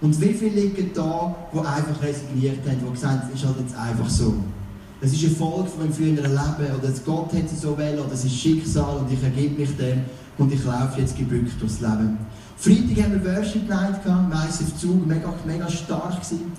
Und 0.00 0.20
wie 0.20 0.32
viele 0.32 0.60
liegen 0.60 0.90
da, 0.94 1.34
die 1.52 1.58
einfach 1.58 2.02
resigniert 2.02 2.66
haben, 2.66 2.78
die 2.86 2.92
gesagt 2.92 3.22
haben, 3.22 3.30
es 3.32 3.40
ist 3.40 3.46
halt 3.46 3.60
jetzt 3.60 3.76
einfach 3.76 4.08
so. 4.08 4.34
Es 5.00 5.12
ist 5.12 5.24
eine 5.24 5.34
Folge 5.34 5.68
von 5.68 5.80
meinem 5.80 5.92
früheren 5.92 6.30
Leben, 6.30 6.74
oder 6.76 6.92
Gott 7.04 7.32
hat 7.32 7.44
es 7.52 7.60
so 7.60 7.76
wählen, 7.76 7.98
oder 7.98 8.12
es 8.12 8.24
ist 8.24 8.34
Schicksal 8.34 8.96
und 8.98 9.12
ich 9.12 9.22
ergebe 9.22 9.60
mich 9.60 9.76
dem 9.76 10.02
und 10.38 10.52
ich 10.52 10.64
laufe 10.64 11.00
jetzt 11.00 11.16
gebückt 11.16 11.60
durchs 11.60 11.80
Leben. 11.80 12.18
Freitag 12.56 13.04
haben 13.04 13.24
wir 13.24 13.36
Worship 13.36 13.68
Night 13.68 14.02
gehabt, 14.02 14.28
meist 14.28 14.62
auf 14.62 14.76
Zug, 14.78 15.06
mega, 15.06 15.32
mega 15.46 15.68
stark 15.68 16.14
gewesen. 16.14 16.52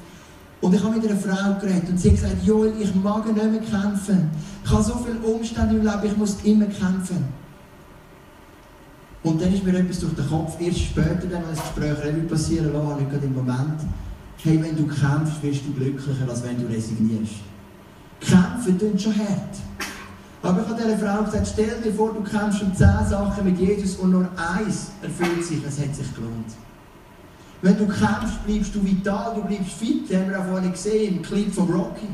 Und 0.61 0.73
ich 0.73 0.83
habe 0.83 0.95
mit 0.95 1.09
einer 1.09 1.19
Frau 1.19 1.59
geredet 1.59 1.89
und 1.89 1.97
sie 1.97 2.09
hat 2.09 2.15
gesagt, 2.15 2.45
Joel, 2.45 2.73
ich 2.79 2.93
mag 2.95 3.25
nicht 3.25 3.35
mehr 3.35 3.61
kämpfen. 3.61 4.29
Ich 4.63 4.71
habe 4.71 4.83
so 4.83 5.05
viele 5.05 5.19
Umstände 5.19 5.75
im 5.75 5.83
Leben, 5.83 6.01
ich 6.03 6.17
muss 6.17 6.37
immer 6.43 6.65
kämpfen. 6.65 7.25
Und 9.23 9.41
dann 9.41 9.53
ist 9.53 9.63
mir 9.63 9.77
etwas 9.77 9.99
durch 9.99 10.13
den 10.13 10.29
Kopf, 10.29 10.59
erst 10.61 10.79
später, 10.79 11.27
dann, 11.29 11.43
wenn 11.43 11.55
das 11.55 11.61
Gespräch 11.61 12.03
Revue 12.03 12.23
passieren 12.23 12.71
lassen, 12.71 12.97
nicht 12.97 13.11
gerade 13.11 13.25
im 13.25 13.35
Moment. 13.35 13.81
Hey, 14.41 14.61
wenn 14.63 14.77
du 14.77 14.87
kämpfst, 14.87 15.43
wirst 15.43 15.61
du 15.65 15.73
glücklicher, 15.73 16.29
als 16.29 16.43
wenn 16.43 16.61
du 16.61 16.67
resignierst. 16.67 17.33
Kämpfen 18.21 18.79
tut 18.79 19.01
schon 19.01 19.17
hart. 19.17 19.55
Aber 20.41 20.61
ich 20.61 20.69
habe 20.69 20.81
dieser 20.81 20.97
Frau 20.97 21.23
gesagt, 21.23 21.49
stell 21.51 21.81
dir 21.83 21.93
vor, 21.93 22.13
du 22.13 22.21
kämpfst 22.21 22.61
um 22.61 22.73
zehn 22.73 23.05
Sachen 23.09 23.43
mit 23.43 23.59
Jesus 23.59 23.97
und 23.97 24.11
nur 24.11 24.29
eins 24.37 24.91
erfüllt 25.01 25.43
sich, 25.43 25.59
es 25.67 25.79
hat 25.79 25.93
sich 25.93 26.15
gelohnt. 26.15 26.53
Wenn 27.61 27.77
du 27.77 27.85
kämpfst, 27.87 28.45
bleibst 28.45 28.73
du 28.73 28.85
vital, 28.85 29.35
du 29.35 29.41
bleibst 29.41 29.73
fit, 29.73 30.09
das 30.09 30.17
haben 30.17 30.29
wir 30.29 30.39
auch 30.39 30.45
vorhin 30.45 30.71
gesehen 30.71 31.17
im 31.17 31.21
Clip 31.21 31.53
von 31.53 31.69
Rocky. 31.69 32.07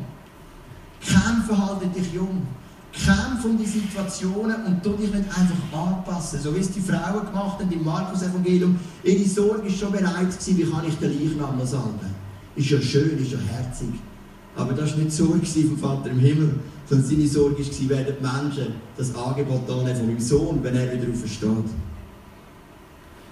Kämpfen 1.02 1.66
halten 1.66 1.94
dich 1.94 2.12
jung. 2.14 2.48
Kämpfe 3.04 3.48
um 3.50 3.58
die 3.58 3.66
Situationen 3.66 4.64
und 4.66 4.82
tu 4.82 4.94
dich 4.94 5.12
nicht 5.12 5.26
einfach 5.30 5.78
anpassen. 5.78 6.40
So 6.40 6.56
wie 6.56 6.60
es 6.60 6.72
die 6.72 6.80
Frauen 6.80 7.26
gemacht 7.26 7.60
haben 7.60 7.72
im 7.72 7.84
Markus-Evangelium. 7.84 8.80
Ihre 9.04 9.26
Sorge 9.26 9.64
war 9.64 9.70
schon 9.70 9.92
bereit, 9.92 10.32
gewesen, 10.32 10.58
wie 10.58 10.64
kann 10.64 10.86
ich 10.88 10.96
den 10.96 11.12
Leichnam 11.12 11.66
salben. 11.66 12.16
Ist 12.56 12.70
ja 12.70 12.82
schön, 12.82 13.20
ist 13.22 13.34
ja 13.34 13.38
herzig. 13.38 13.90
Aber 14.56 14.74
das 14.74 14.92
war 14.92 14.98
nicht 15.00 15.12
die 15.12 15.16
Sorge 15.16 15.46
vom 15.46 15.78
Vater 15.78 16.10
im 16.10 16.20
Himmel, 16.20 16.56
sondern 16.90 17.08
seine 17.08 17.28
Sorge 17.28 17.60
war, 17.60 17.90
werden 17.90 18.16
die 18.18 18.24
Menschen 18.24 18.74
das 18.96 19.14
Angebot 19.14 19.70
annehmen 19.70 19.98
von 19.98 20.08
meinem 20.08 20.20
Sohn, 20.20 20.60
wenn 20.64 20.76
er 20.76 20.94
wieder 20.94 21.12
aufersteht. 21.12 21.50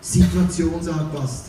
Situationsangepasst. 0.02 1.46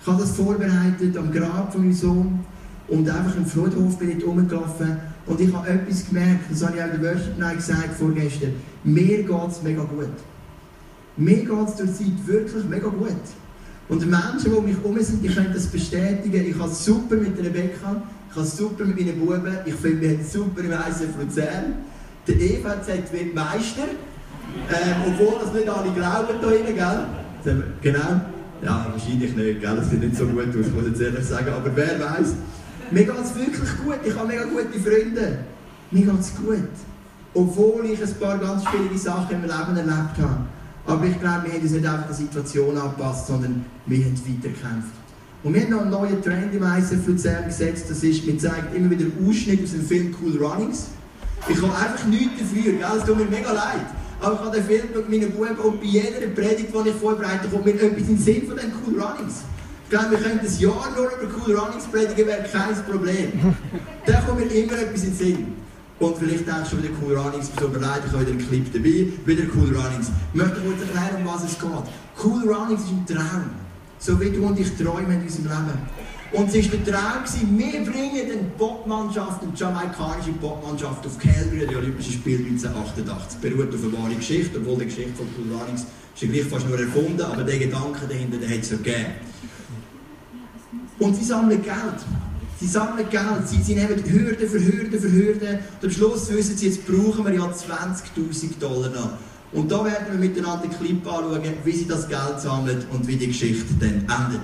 Ich 0.00 0.06
habe 0.06 0.20
das 0.22 0.32
vorbereitet 0.32 1.16
am 1.18 1.30
Grab 1.30 1.72
von 1.72 1.82
meinem 1.82 1.92
Sohn 1.92 2.40
und 2.88 3.08
einfach 3.08 3.36
im 3.36 3.44
Friedhof 3.44 3.98
bin 3.98 4.18
ich 4.18 4.24
rumgelaufen 4.24 4.96
und 5.26 5.40
ich 5.40 5.52
habe 5.52 5.68
etwas 5.68 6.06
gemerkt, 6.06 6.50
das 6.50 6.64
habe 6.64 6.76
ich 6.76 6.82
auch 6.82 6.92
in 6.92 7.00
der 7.00 7.14
Worship 7.14 7.38
Night 7.38 7.56
gesagt 7.56 7.94
vorgestern. 7.98 8.52
Mir 8.84 9.22
geht 9.22 9.48
es 9.48 9.62
mega 9.62 9.82
gut. 9.82 10.08
Mir 11.16 11.36
geht 11.36 11.68
es 11.68 11.76
durch 11.76 11.90
die 11.90 12.04
Zeit 12.04 12.26
wirklich 12.26 12.64
mega 12.64 12.88
gut. 12.88 13.12
Und 13.88 14.02
die 14.02 14.06
Menschen, 14.06 14.44
die 14.44 14.50
um 14.50 14.64
mich 14.64 14.76
herum 14.76 14.98
sind, 15.00 15.22
die 15.22 15.28
können 15.28 15.52
das 15.52 15.66
bestätigen. 15.66 16.46
Ich 16.48 16.58
habe 16.58 16.70
es 16.70 16.84
super 16.84 17.16
mit 17.16 17.38
Rebecca, 17.38 18.02
ich 18.30 18.36
habe 18.36 18.46
es 18.46 18.56
super 18.56 18.84
mit 18.84 18.98
meinen 18.98 19.18
Buben, 19.18 19.58
ich 19.64 19.74
finde, 19.74 20.00
wir 20.00 20.10
haben 20.10 20.24
super 20.24 20.60
im 20.60 20.72
ISF 20.72 21.16
Luzern. 21.18 21.74
Der 22.26 22.36
gesagt, 22.36 23.12
wird 23.12 23.34
Meister. 23.34 23.88
Ähm, 24.70 24.96
obwohl 25.08 25.40
das 25.40 25.52
nicht 25.52 25.68
alle 25.68 25.90
glauben 25.92 26.38
da 26.40 26.48
drinnen, 26.48 26.74
gell? 26.74 27.64
Genau. 27.82 28.20
Ja, 28.62 28.86
wahrscheinlich 28.90 29.36
nicht, 29.36 29.60
gell? 29.60 29.76
Das 29.76 29.90
sieht 29.90 30.00
nicht 30.00 30.16
so 30.16 30.26
gut 30.26 30.48
aus, 30.48 30.70
muss 30.74 30.84
ich 30.84 30.90
jetzt 30.90 31.00
ehrlich 31.00 31.24
sagen. 31.24 31.48
Aber 31.48 31.70
wer 31.74 32.00
weiß. 32.00 32.34
Mir 32.90 33.04
geht 33.04 33.14
es 33.22 33.34
wirklich 33.34 33.70
gut. 33.84 33.98
Ich 34.04 34.14
habe 34.14 34.28
mega 34.28 34.44
gute 34.44 34.78
Freunde. 34.80 35.38
Mir 35.90 36.06
geht 36.06 36.20
es 36.20 36.34
gut. 36.36 36.68
Obwohl 37.34 37.86
ich 37.86 38.02
ein 38.02 38.14
paar 38.20 38.38
ganz 38.38 38.64
schwierige 38.64 38.98
Sachen 38.98 39.36
im 39.36 39.42
Leben 39.42 39.76
erlebt 39.76 40.18
habe. 40.18 40.46
Aber 40.86 41.04
ich 41.04 41.18
glaube, 41.18 41.46
wir 41.46 41.52
haben 41.54 41.62
uns 41.62 41.70
nicht 41.70 41.86
einfach 41.86 42.06
der 42.06 42.14
Situation 42.14 42.76
angepasst, 42.76 43.26
sondern 43.26 43.64
wir 43.86 44.04
haben 44.04 44.14
weitergekämpft. 44.14 44.94
Und 45.42 45.54
wir 45.54 45.62
haben 45.62 45.70
noch 45.70 45.80
einen 45.82 45.90
neuen 45.90 46.22
Trend 46.22 46.54
im 46.54 46.62
ICF 46.62 47.06
Luzern 47.06 47.44
gesetzt. 47.46 47.86
Das 47.88 48.02
ist, 48.02 48.26
man 48.26 48.38
zeigt 48.38 48.74
immer 48.74 48.90
wieder 48.90 49.06
Ausschnitte 49.26 49.64
aus 49.64 49.72
dem 49.72 49.86
Film 49.86 50.14
Cool 50.20 50.42
Runnings. 50.42 50.88
Ich 51.48 51.60
habe 51.60 51.74
einfach 51.74 52.06
nichts 52.06 52.40
dafür, 52.40 52.72
gell? 52.72 52.98
es 52.98 53.04
tut 53.04 53.18
mir 53.18 53.26
mega 53.26 53.52
leid. 53.52 53.86
Aber 54.20 54.34
ich 54.34 54.40
habe 54.40 54.56
den 54.56 54.64
Film 54.64 54.88
mit 54.94 55.10
meinen 55.10 55.32
Buben 55.32 55.56
und 55.56 55.80
bei 55.80 55.86
jeder 55.86 56.26
Predigt, 56.34 56.72
die 56.72 56.88
ich 56.88 56.94
vorbereite, 56.94 57.48
kommt 57.48 57.66
mir 57.66 57.74
etwas 57.74 57.98
in 57.98 58.06
den 58.06 58.18
Sinn 58.18 58.46
von 58.46 58.56
den 58.56 58.72
Cool 58.86 59.00
Runnings. 59.00 59.42
Ich 59.94 60.00
glaube, 60.00 60.16
wir 60.16 60.28
können 60.28 60.40
ein 60.40 60.58
Jahr 60.58 60.90
nur 60.96 61.06
über 61.06 61.32
Cool 61.38 61.56
Runnings 61.56 61.84
predigen, 61.84 62.26
wäre 62.26 62.42
kein 62.42 62.74
Problem. 62.84 63.30
Da 64.04 64.20
kommt 64.22 64.40
mir 64.40 64.46
immer 64.46 64.72
etwas 64.72 65.04
in 65.04 65.10
den 65.10 65.16
Sinn. 65.16 65.52
Und 66.00 66.18
vielleicht 66.18 66.48
denkst 66.48 66.70
du 66.72 66.78
wieder 66.78 66.92
Cool 67.00 67.16
Runnings, 67.16 67.52
so 67.56 67.68
leid, 67.68 68.02
ich 68.04 68.12
habe 68.12 68.22
wieder 68.22 68.32
einen 68.32 68.48
Clip 68.48 68.72
dabei, 68.72 69.06
wieder 69.24 69.44
Cool 69.54 69.70
Runnings. 69.70 70.10
Ich 70.32 70.34
möchte 70.34 70.60
kurz 70.62 70.80
erklären, 70.80 71.24
um 71.24 71.32
was 71.32 71.44
es 71.44 71.56
geht. 71.56 72.24
Cool 72.24 72.42
Runnings 72.52 72.82
ist 72.82 72.90
ein 72.90 73.06
Traum. 73.06 73.50
So 74.00 74.20
wie 74.20 74.30
du 74.30 74.44
und 74.44 74.58
ich 74.58 74.74
träumen 74.74 75.12
in 75.12 75.22
unserem 75.22 75.44
Leben. 75.44 75.78
Und 76.32 76.48
es 76.48 76.72
war 76.72 76.78
der 76.78 76.92
Traum, 76.92 77.22
wir 77.56 77.92
bringen 77.92 78.32
eine 78.32 78.50
Popmannschaft, 78.58 79.44
eine 79.44 79.52
jamaikanische 79.54 80.32
Popmannschaft 80.40 81.06
auf 81.06 81.16
Calgary, 81.20 81.68
die 81.70 81.76
Olympischen 81.76 82.14
Spiele 82.14 82.44
1988. 82.44 83.38
Beruht 83.38 83.72
auf 83.72 83.80
eine 83.80 83.92
wahre 83.92 84.14
Geschichte, 84.16 84.58
obwohl 84.58 84.78
die 84.78 84.86
Geschichte 84.86 85.12
von 85.14 85.28
Cool 85.38 85.56
Runnings 85.56 85.86
ist 86.16 86.32
gleich 86.32 86.46
fast 86.46 86.68
nur 86.68 86.80
erfunden, 86.80 87.22
aber 87.22 87.44
der 87.44 87.58
Gedanke 87.58 88.08
dahinter, 88.08 88.38
den 88.38 88.50
hat 88.50 88.58
es 88.58 88.70
ja 88.70 88.76
gegeben. 88.76 89.33
Und 90.98 91.16
sie 91.16 91.24
sammeln 91.24 91.62
Geld. 91.62 91.76
Sie 92.60 92.66
sammeln 92.66 93.08
Geld, 93.10 93.46
sie, 93.46 93.62
sie 93.62 93.74
nehmen 93.74 94.02
Hürde 94.04 94.46
für 94.48 94.60
Hürde 94.60 94.98
für 94.98 95.10
Hürde. 95.10 95.58
Und 95.80 95.84
am 95.84 95.90
Schluss 95.90 96.30
wissen 96.30 96.56
sie, 96.56 96.68
jetzt 96.68 96.86
brauchen 96.86 97.24
wir 97.24 97.34
ja 97.34 97.42
20'000 97.42 98.58
Dollar 98.60 98.90
noch. 98.90 99.10
Und 99.52 99.70
da 99.70 99.84
werden 99.84 100.06
wir 100.10 100.18
miteinander 100.18 100.66
den 100.66 100.76
Clip 100.76 101.06
anschauen, 101.06 101.42
wie 101.64 101.72
sie 101.72 101.86
das 101.86 102.08
Geld 102.08 102.40
sammeln 102.40 102.84
und 102.92 103.06
wie 103.06 103.16
die 103.16 103.28
Geschichte 103.28 103.72
dann 103.78 104.00
endet. 104.00 104.42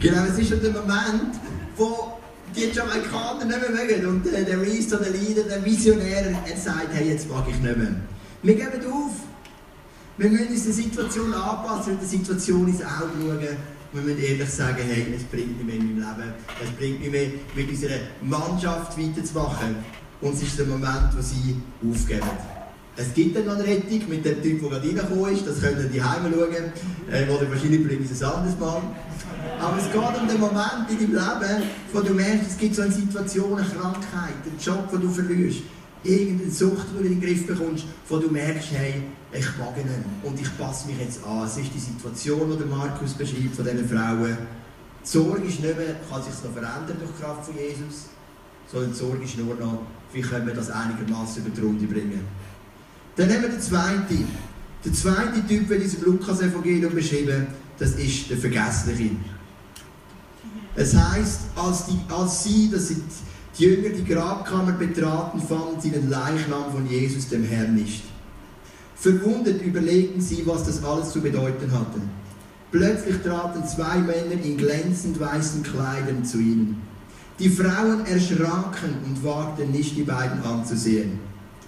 Genau, 0.00 0.24
es 0.24 0.38
ist 0.38 0.48
schon 0.48 0.60
der 0.62 0.72
Moment, 0.72 1.34
wo 1.76 2.18
die 2.56 2.64
Jamaikaner 2.74 3.44
nicht 3.44 3.60
mehr 3.60 3.70
mögen. 3.70 4.06
Und 4.06 4.26
äh, 4.26 4.44
der 4.44 4.60
Reese, 4.60 4.96
der 4.96 5.10
Leader, 5.10 5.42
der 5.42 5.64
Visionär, 5.64 6.34
er 6.46 6.56
sagt, 6.56 6.88
hey, 6.92 7.10
jetzt 7.10 7.28
mag 7.28 7.44
ich 7.48 7.60
nicht 7.60 7.76
mehr. 7.76 7.94
Wir 8.42 8.54
geben 8.54 8.92
auf. 8.92 9.12
Wir 10.16 10.30
müssen 10.30 10.48
uns 10.48 10.64
der 10.64 10.72
Situation 10.72 11.32
anpassen 11.32 11.92
und 11.92 12.00
der 12.00 12.08
Situation 12.08 12.68
ins 12.68 12.82
Auge 12.82 13.12
schauen. 13.20 13.56
Wir 13.92 14.02
müssen 14.02 14.22
ehrlich 14.22 14.48
sagen, 14.48 14.84
hey, 14.88 15.12
es 15.16 15.24
bringt 15.24 15.56
mich 15.58 15.66
mehr 15.66 15.74
in 15.74 15.96
meinem 15.96 16.16
Leben. 16.16 16.32
Es 16.62 16.70
bringt 16.78 17.00
mich 17.00 17.10
mehr, 17.10 17.26
mit 17.56 17.68
unserer 17.68 17.98
Mannschaft 18.22 18.96
weiterzumachen. 18.96 19.74
Und 20.20 20.34
es 20.34 20.42
ist 20.42 20.58
der 20.60 20.66
Moment, 20.66 21.10
wo 21.16 21.20
sie 21.20 21.56
aufgeben. 21.82 22.30
Es 22.96 23.12
gibt 23.14 23.36
dann 23.36 23.46
noch 23.46 23.54
eine 23.54 23.64
Rettung 23.64 24.08
mit 24.08 24.24
dem 24.24 24.40
Typ, 24.42 24.60
der 24.60 24.70
gerade 24.70 24.88
reingekommen 24.88 25.34
ist. 25.34 25.44
Das 25.44 25.60
könnt 25.60 25.78
ihr 25.78 25.88
die 25.88 26.00
Heime 26.00 26.30
schauen. 26.30 26.72
Äh, 27.10 27.28
oder 27.30 27.50
wahrscheinlich 27.50 27.84
bringe 27.84 28.04
ich 28.04 28.10
es 28.12 28.22
ein 28.22 28.30
anderes 28.30 28.58
Mal. 28.60 28.80
Aber 29.58 29.78
es 29.78 29.90
geht 29.90 30.20
um 30.20 30.28
den 30.28 30.40
Moment 30.40 30.86
in 30.90 31.12
deinem 31.12 31.40
Leben, 31.40 31.62
wo 31.92 32.00
du 32.00 32.14
merkst, 32.14 32.46
es 32.48 32.58
gibt 32.58 32.76
so 32.76 32.82
eine 32.82 32.92
Situation, 32.92 33.58
eine 33.58 33.68
Krankheit, 33.68 34.38
einen 34.46 34.58
Job, 34.60 34.88
den 34.92 35.00
du 35.00 35.08
verlierst. 35.08 35.62
Irgendeine 36.02 36.50
Sucht, 36.50 36.86
die 36.90 36.98
du 36.98 37.04
in 37.04 37.20
den 37.20 37.20
Griff 37.20 37.46
bekommst, 37.46 37.84
wo 38.08 38.18
du 38.18 38.28
merkst, 38.30 38.70
hey, 38.72 39.02
ich 39.32 39.46
mag 39.58 39.76
ihn 39.76 39.88
und 40.22 40.40
ich 40.40 40.58
passe 40.58 40.88
mich 40.88 40.98
jetzt 40.98 41.24
an. 41.24 41.44
Es 41.44 41.56
ist 41.56 41.70
die 41.74 41.78
Situation, 41.78 42.56
die 42.58 42.64
Markus 42.64 43.12
beschreibt 43.12 43.54
von 43.54 43.64
diesen 43.64 43.88
Frauen. 43.88 44.36
Die 45.02 45.08
Sorge 45.08 45.42
ist 45.42 45.60
nicht 45.60 45.76
mehr, 45.76 45.96
kann 46.10 46.22
sich 46.22 46.32
noch 46.42 46.52
verändern 46.52 46.96
durch 46.98 47.10
die 47.16 47.22
Kraft 47.22 47.44
von 47.44 47.54
Jesus, 47.54 48.06
sondern 48.70 48.92
die 48.92 48.98
Sorge 48.98 49.24
ist 49.24 49.38
nur 49.38 49.54
noch, 49.54 49.82
wie 50.12 50.20
können 50.20 50.46
wir 50.46 50.54
das 50.54 50.70
einigermaßen 50.70 51.44
über 51.44 51.54
die 51.54 51.60
Runde 51.60 51.86
bringen. 51.86 52.24
Dann 53.16 53.28
nehmen 53.28 53.42
wir 53.42 53.48
den 53.50 53.60
zweiten. 53.60 54.28
Der 54.84 54.92
zweite 54.94 55.46
Typ 55.46 55.68
wird 55.68 55.82
in 55.82 55.90
diesem 55.90 56.04
Lukas-Evangelium 56.04 56.94
beschrieben, 56.94 57.48
das 57.78 57.92
ist 57.92 58.30
der 58.30 58.38
Vergessliche. 58.38 59.10
Es 60.74 60.94
heißt, 60.94 61.40
als, 61.56 61.84
als 62.08 62.44
sie, 62.44 62.70
das 62.70 62.88
sind 62.88 63.02
die 63.60 63.66
Jünger, 63.66 63.90
die 63.90 64.04
Grabkammer 64.04 64.72
betraten, 64.72 65.40
fanden 65.40 65.80
sie 65.80 65.90
den 65.90 66.08
Leichnam 66.08 66.72
von 66.72 66.88
Jesus, 66.88 67.28
dem 67.28 67.44
Herrn, 67.44 67.74
nicht. 67.74 68.04
Verwundert 68.96 69.62
überlegten 69.62 70.20
sie, 70.20 70.42
was 70.46 70.64
das 70.64 70.82
alles 70.82 71.10
zu 71.10 71.20
bedeuten 71.20 71.70
hatte. 71.70 72.00
Plötzlich 72.72 73.16
traten 73.22 73.66
zwei 73.66 73.98
Männer 73.98 74.42
in 74.42 74.56
glänzend 74.56 75.18
weißen 75.18 75.62
Kleidern 75.62 76.24
zu 76.24 76.38
ihnen. 76.38 76.80
Die 77.38 77.48
Frauen 77.48 78.06
erschraken 78.06 78.94
und 79.06 79.24
wagten 79.24 79.72
nicht, 79.72 79.96
die 79.96 80.02
beiden 80.02 80.42
anzusehen. 80.42 81.18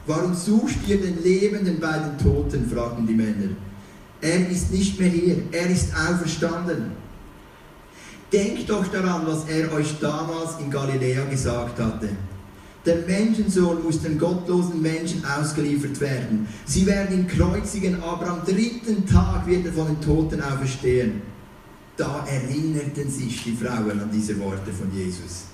Warum 0.06 0.34
sucht 0.34 0.86
ihr 0.86 1.00
den 1.00 1.22
Lebenden 1.22 1.78
bei 1.80 1.98
den 1.98 2.18
Toten? 2.18 2.68
fragten 2.70 3.06
die 3.06 3.14
Männer. 3.14 3.50
Er 4.20 4.48
ist 4.48 4.72
nicht 4.72 4.98
mehr 5.00 5.08
hier, 5.08 5.36
er 5.50 5.68
ist 5.68 5.92
auferstanden. 5.94 6.92
Denkt 8.32 8.70
doch 8.70 8.86
daran, 8.88 9.26
was 9.26 9.44
er 9.46 9.70
euch 9.74 9.98
damals 10.00 10.58
in 10.58 10.70
Galiläa 10.70 11.24
gesagt 11.26 11.78
hatte. 11.78 12.08
Der 12.86 12.96
Menschensohn 13.06 13.84
muss 13.84 14.00
den 14.00 14.18
gottlosen 14.18 14.80
Menschen 14.80 15.22
ausgeliefert 15.24 16.00
werden. 16.00 16.48
Sie 16.64 16.86
werden 16.86 17.16
ihn 17.16 17.26
kreuzigen, 17.28 18.02
aber 18.02 18.26
am 18.28 18.44
dritten 18.44 19.06
Tag 19.06 19.46
wird 19.46 19.66
er 19.66 19.72
von 19.72 19.86
den 19.86 20.00
Toten 20.00 20.40
auferstehen. 20.40 21.22
Da 21.96 22.24
erinnerten 22.26 23.10
sich 23.10 23.44
die 23.44 23.52
Frauen 23.52 24.00
an 24.00 24.10
diese 24.12 24.38
Worte 24.40 24.72
von 24.72 24.90
Jesus. 24.92 25.44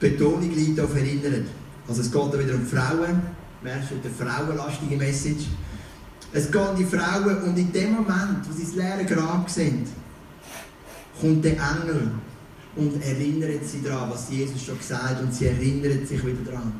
Betonung 0.00 0.50
liegt 0.50 0.80
auf 0.80 0.94
erinnern. 0.96 1.46
Also 1.88 2.00
es 2.00 2.10
geht 2.10 2.34
da 2.34 2.38
wieder 2.38 2.54
um 2.54 2.66
Frauen. 2.66 3.22
Merkst 3.62 3.92
du, 3.92 3.94
eine 3.94 4.32
frauenlastige 4.32 4.96
Message. 4.96 5.46
Es 6.32 6.50
geht 6.50 6.60
um 6.60 6.76
die 6.76 6.84
Frauen 6.84 7.42
und 7.44 7.56
in 7.56 7.72
dem 7.72 7.92
Moment, 7.92 8.46
wo 8.48 8.52
sie 8.52 8.64
das 8.64 8.74
leere 8.74 9.04
Grab 9.04 9.48
sehen, 9.48 9.86
kommt 11.20 11.44
der 11.44 11.52
Engel 11.52 12.10
und 12.76 13.02
erinnert 13.02 13.64
sie 13.66 13.82
daran, 13.82 14.10
was 14.10 14.30
Jesus 14.30 14.64
schon 14.64 14.78
gesagt 14.78 15.02
hat 15.02 15.22
und 15.22 15.34
sie 15.34 15.46
erinnert 15.46 16.06
sich 16.08 16.24
wieder 16.24 16.50
daran. 16.50 16.72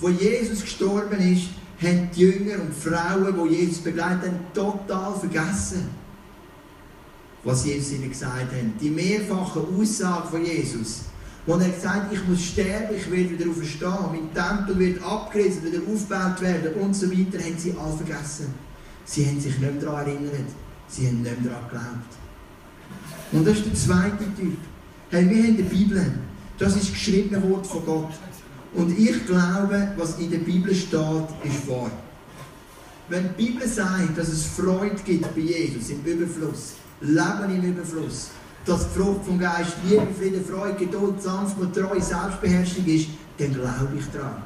Wo 0.00 0.08
Jesus 0.08 0.62
gestorben 0.62 1.20
ist, 1.20 1.48
haben 1.82 2.08
die 2.14 2.20
Jünger 2.20 2.62
und 2.62 2.70
die 2.70 2.88
Frauen, 2.88 3.48
die 3.48 3.54
Jesus 3.54 3.78
begleitet 3.78 4.26
haben, 4.26 4.40
total 4.54 5.14
vergessen, 5.18 5.88
was 7.42 7.64
Jesus 7.66 7.92
ihnen 7.92 8.10
gesagt 8.10 8.52
hat. 8.52 8.80
Die 8.80 8.90
mehrfache 8.90 9.60
Aussage 9.60 10.28
von 10.28 10.44
Jesus, 10.44 11.02
wo 11.46 11.54
er 11.54 11.68
gesagt 11.68 12.04
hat, 12.06 12.12
ich 12.12 12.26
muss 12.26 12.42
sterben, 12.42 12.96
ich 12.96 13.10
werde 13.10 13.30
wieder 13.30 13.50
auferstehen, 13.50 13.92
mein 14.12 14.32
Tempel 14.32 14.78
wird 14.78 15.02
abgerissen, 15.02 15.64
wieder 15.64 15.80
aufgebaut 15.80 16.40
werden 16.40 16.74
und 16.80 16.94
so 16.94 17.10
weiter, 17.10 17.44
haben 17.44 17.58
sie 17.58 17.74
alle 17.78 17.96
vergessen. 17.96 18.54
Sie 19.04 19.26
haben 19.26 19.38
sich 19.38 19.58
nicht 19.58 19.72
mehr 19.72 19.82
daran 19.82 20.06
erinnert. 20.06 20.48
Sie 20.88 21.06
haben 21.06 21.22
nicht 21.22 21.42
mehr 21.42 21.52
daran 21.52 21.68
geglaubt. 21.68 22.23
Und 23.32 23.46
das 23.46 23.58
ist 23.58 23.66
der 23.66 23.74
zweite 23.74 24.24
Typ. 24.38 24.56
Hey, 25.10 25.28
wir 25.28 25.42
haben 25.42 25.56
die 25.56 25.62
Bibel. 25.62 26.12
Das 26.58 26.76
ist 26.76 26.92
geschriebene 26.92 27.42
Wort 27.50 27.66
von 27.66 27.84
Gott. 27.84 28.12
Und 28.74 28.98
ich 28.98 29.26
glaube, 29.26 29.92
was 29.96 30.18
in 30.18 30.30
der 30.30 30.38
Bibel 30.38 30.74
steht, 30.74 31.26
ist 31.44 31.68
wahr. 31.68 31.90
Wenn 33.08 33.28
die 33.36 33.44
Bibel 33.44 33.68
sagt, 33.68 34.16
dass 34.16 34.28
es 34.28 34.46
Freude 34.46 34.96
gibt 35.04 35.34
bei 35.34 35.40
Jesus 35.40 35.90
im 35.90 36.02
Überfluss, 36.04 36.74
Leben 37.00 37.54
im 37.54 37.62
Überfluss, 37.62 38.30
dass 38.64 38.88
die 38.88 38.98
Frucht 38.98 39.26
vom 39.26 39.38
Geist 39.38 39.74
Liebe, 39.88 40.06
Frieden, 40.18 40.44
Freude, 40.44 40.74
Geduld, 40.74 41.22
Sanftmut, 41.22 41.74
Treue, 41.74 42.00
Selbstbeherrschung 42.00 42.86
ist, 42.86 43.08
dann 43.38 43.52
glaube 43.52 43.90
ich 43.98 44.06
daran. 44.06 44.42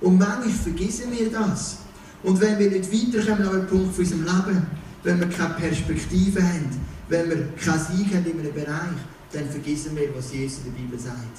Und 0.00 0.18
manchmal 0.18 0.48
vergessen 0.50 1.10
wir 1.10 1.30
das. 1.30 1.78
Und 2.22 2.40
wenn 2.40 2.58
wir 2.58 2.70
nicht 2.70 2.92
weiterkommen 2.92 3.48
an 3.48 3.54
einem 3.56 3.66
Punkt 3.66 3.94
von 3.94 4.04
unserem 4.04 4.24
Leben, 4.24 4.66
wenn 5.02 5.20
wir 5.20 5.28
keine 5.28 5.54
Perspektive 5.54 6.42
haben, 6.42 6.70
wenn 7.12 7.28
wir 7.28 7.48
keinen 7.62 7.78
Sieg 7.78 8.14
haben 8.14 8.26
in 8.26 8.40
einem 8.40 8.54
Bereich, 8.54 8.98
dann 9.32 9.48
vergessen 9.48 9.94
wir, 9.94 10.08
was 10.16 10.32
Jesus 10.32 10.58
in 10.58 10.72
der 10.72 10.80
Bibel 10.80 10.98
sagt. 10.98 11.36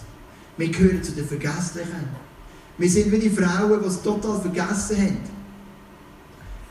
Wir 0.58 0.70
gehören 0.70 1.03
zu 1.03 1.12
den 1.13 1.27
Vergesslichen. 1.27 2.06
Wir 2.77 2.89
sind 2.89 3.12
wie 3.12 3.20
die 3.20 3.30
Frauen, 3.30 3.82
die 3.82 3.88
es 3.88 4.01
total 4.01 4.39
vergessen 4.39 4.98
haben. 4.98 5.18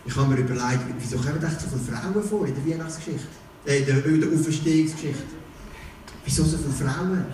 Ich 0.05 0.17
habe 0.17 0.35
mir 0.35 0.41
überlegt, 0.41 0.85
wieso 0.99 1.17
kommen 1.17 1.43
echt 1.43 1.61
so 1.61 1.67
viele 1.69 1.97
Frauen 1.97 2.23
vor 2.25 2.47
in 2.47 2.55
der 2.55 2.75
Weihnachtsgeschichte? 2.75 3.27
Äh, 3.67 3.81
in 3.81 3.87
der, 3.87 4.07
in 4.07 4.21
der 4.21 4.31
Auferstehungsgeschichte. 4.31 5.23
Wieso 6.25 6.45
so 6.45 6.57
viele 6.59 6.91
Frauen? 6.91 7.25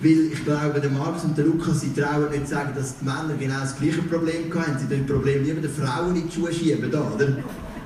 Weil 0.00 0.32
ich 0.32 0.44
glaube, 0.44 0.80
der 0.80 0.90
Markus 0.90 1.24
und 1.24 1.36
der 1.36 1.46
Lukas, 1.46 1.80
sie 1.80 1.92
trauen 1.94 2.30
nicht 2.30 2.48
sagen, 2.48 2.72
dass 2.74 2.98
die 2.98 3.04
Männer 3.04 3.34
genau 3.38 3.60
das 3.60 3.76
gleiche 3.78 4.02
Problem 4.02 4.52
hatten. 4.54 4.78
Sie 4.78 4.96
das 4.96 5.06
Problem 5.06 5.44
lieber 5.44 5.60
den 5.60 5.70
Frauen 5.70 6.16
in 6.16 6.28
die 6.28 6.34
Schuhe 6.34 6.52
schieben. 6.52 6.90
Da, 6.90 7.00
oder? 7.14 7.28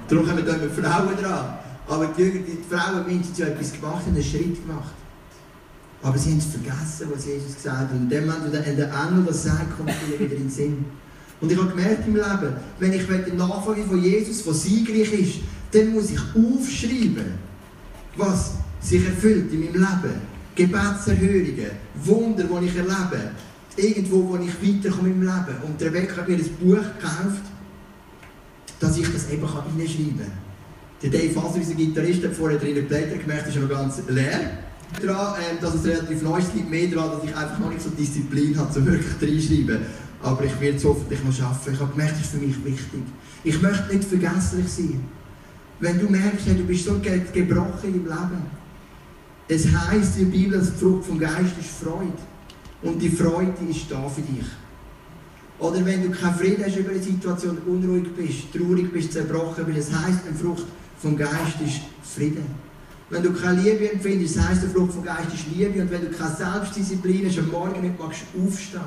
Darum 0.09 0.27
kommen 0.27 0.45
da 0.45 0.55
immer 0.55 0.71
Frauen 0.71 1.17
dran. 1.21 1.60
Aber 1.91 2.07
die, 2.07 2.31
die 2.31 2.59
Frauen 2.71 3.05
mindestens 3.05 3.39
ja 3.39 3.47
etwas 3.47 3.73
gemacht 3.73 4.07
haben, 4.07 4.15
einen 4.15 4.23
Schritt 4.23 4.65
gemacht. 4.65 4.95
Aber 6.03 6.17
sie 6.17 6.31
haben 6.31 6.39
es 6.39 6.47
vergessen, 6.47 7.09
was 7.13 7.27
Jesus 7.27 7.57
gesagt 7.57 7.79
hat. 7.79 7.91
Und 7.91 8.03
in 8.03 8.09
dem 8.09 8.27
Moment, 8.27 8.47
wo 8.47 8.51
der, 8.51 8.65
Engel 8.65 9.25
das 9.27 9.43
sagt, 9.43 9.77
kommt 9.77 9.91
es 9.91 10.21
wieder 10.21 10.37
in 10.37 10.43
den 10.43 10.51
Sinn. 10.51 10.85
Und 11.41 11.51
ich 11.51 11.59
habe 11.59 11.69
gemerkt 11.69 12.07
im 12.07 12.15
Leben, 12.15 12.55
wenn 12.79 12.93
ich 12.93 13.03
die 13.07 13.37
Nachfolge 13.37 13.83
von 13.83 14.01
Jesus, 14.01 14.45
der 14.45 14.55
siegreich 14.55 15.13
ist, 15.13 15.35
dann 15.73 15.93
muss 15.93 16.11
ich 16.11 16.21
aufschreiben, 16.21 17.35
was 18.17 18.53
sich 18.81 19.05
erfüllt 19.05 19.53
in 19.53 19.61
meinem 19.61 19.75
Leben. 19.75 20.31
Gebetserhörungen, 20.55 21.71
Wunder, 22.05 22.45
die 22.45 22.67
ich 22.67 22.77
erlebe, 22.77 23.33
irgendwo, 23.77 24.29
wo 24.29 24.37
ich 24.37 24.55
weiterkomme 24.63 25.09
im 25.09 25.23
Leben. 25.23 25.57
Und 25.67 25.81
der 25.81 25.93
Weg 25.93 26.17
hat 26.17 26.29
mir 26.29 26.37
ein 26.37 26.57
Buch 26.61 26.77
gekauft, 26.77 27.43
dass 28.79 28.97
ich 28.97 29.13
das 29.13 29.29
eben 29.31 29.47
hineinschreiben 29.49 30.19
kann. 30.19 30.50
Der 31.03 31.09
Dave 31.09 31.31
Faser, 31.31 31.57
unser 31.57 31.75
Gitarrist, 31.75 32.23
hat 32.25 32.35
vorher 32.35 32.59
drinnen 32.59 32.87
Blätter 32.87 33.17
gemerkt, 33.17 33.49
ist 33.49 33.57
noch 33.57 33.69
ganz 33.69 34.03
leer. 34.09 34.59
Daran, 35.01 35.41
äh, 35.41 35.61
dass 35.61 35.77
es 35.77 35.85
relativ 35.85 36.21
neu 36.23 36.39
ist, 36.39 36.55
liegt 36.55 36.69
mehr 36.69 36.89
daran, 36.89 37.13
dass 37.13 37.25
ich 37.25 37.35
einfach 37.35 37.59
noch 37.59 37.71
nicht 37.71 37.81
so 37.81 37.91
Disziplin 37.91 38.59
habe, 38.59 38.79
um 38.79 38.87
wirklich 38.87 39.07
reinschreiben. 39.23 39.87
Aber 40.23 40.45
ich 40.45 40.61
werde 40.61 40.77
es 40.77 40.85
hoffentlich 40.85 41.25
noch 41.25 41.33
schaffen. 41.33 41.73
Ich 41.73 41.81
habe 41.81 41.91
gemerkt, 41.93 42.13
das 42.13 42.21
ist 42.21 42.31
für 42.33 42.39
mich 42.39 42.65
wichtig. 42.65 43.01
Ich 43.45 43.63
möchte 43.63 43.97
nicht 43.97 44.09
vergesslich 44.09 44.69
sein. 44.69 45.01
Wenn 45.79 45.99
du 45.99 46.11
merkst, 46.11 46.47
du 46.47 46.65
bist 46.65 46.85
so 46.85 46.99
gebrochen 46.99 47.85
im 47.85 48.05
Leben, 48.05 48.61
es 49.49 49.67
heißt 49.67 50.19
in 50.19 50.31
der 50.31 50.39
Bibel, 50.39 50.59
dass 50.59 50.73
die 50.73 50.79
Frucht 50.79 51.07
vom 51.07 51.19
Geist 51.19 51.57
ist 51.59 51.71
Freude. 51.83 52.13
Und 52.83 53.01
die 53.01 53.09
Freude 53.09 53.55
ist 53.69 53.91
da 53.91 54.07
für 54.09 54.21
dich. 54.21 54.47
Oder 55.59 55.85
wenn 55.85 56.03
du 56.03 56.11
keinen 56.11 56.35
Frieden 56.35 56.65
hast 56.65 56.77
über 56.77 56.91
eine 56.91 57.03
Situation, 57.03 57.59
unruhig 57.67 58.15
bist, 58.15 58.53
traurig 58.53 58.93
bist, 58.93 59.13
zerbrochen 59.13 59.65
bist, 59.67 59.91
es 59.91 59.95
heißt, 59.95 60.27
eine 60.27 60.37
Frucht 60.37 60.67
vom 61.01 61.17
Geist 61.17 61.61
ist 61.65 61.81
Frieden. 62.03 62.45
Wenn 63.09 63.23
du 63.23 63.33
keine 63.33 63.61
Liebe 63.61 63.93
empfindest, 63.93 64.37
das 64.37 64.49
heisst, 64.49 64.63
eine 64.63 64.73
Frucht 64.73 64.93
vom 64.93 65.03
Geist 65.03 65.35
ist 65.35 65.47
Liebe. 65.55 65.81
Und 65.83 65.91
wenn 65.91 66.03
du 66.03 66.11
keine 66.11 66.35
Selbstdisziplin 66.35 67.27
hast 67.27 67.39
und 67.39 67.51
morgen 67.51 67.81
nicht 67.81 67.99
magst 67.99 68.23
aufstehen, 68.39 68.81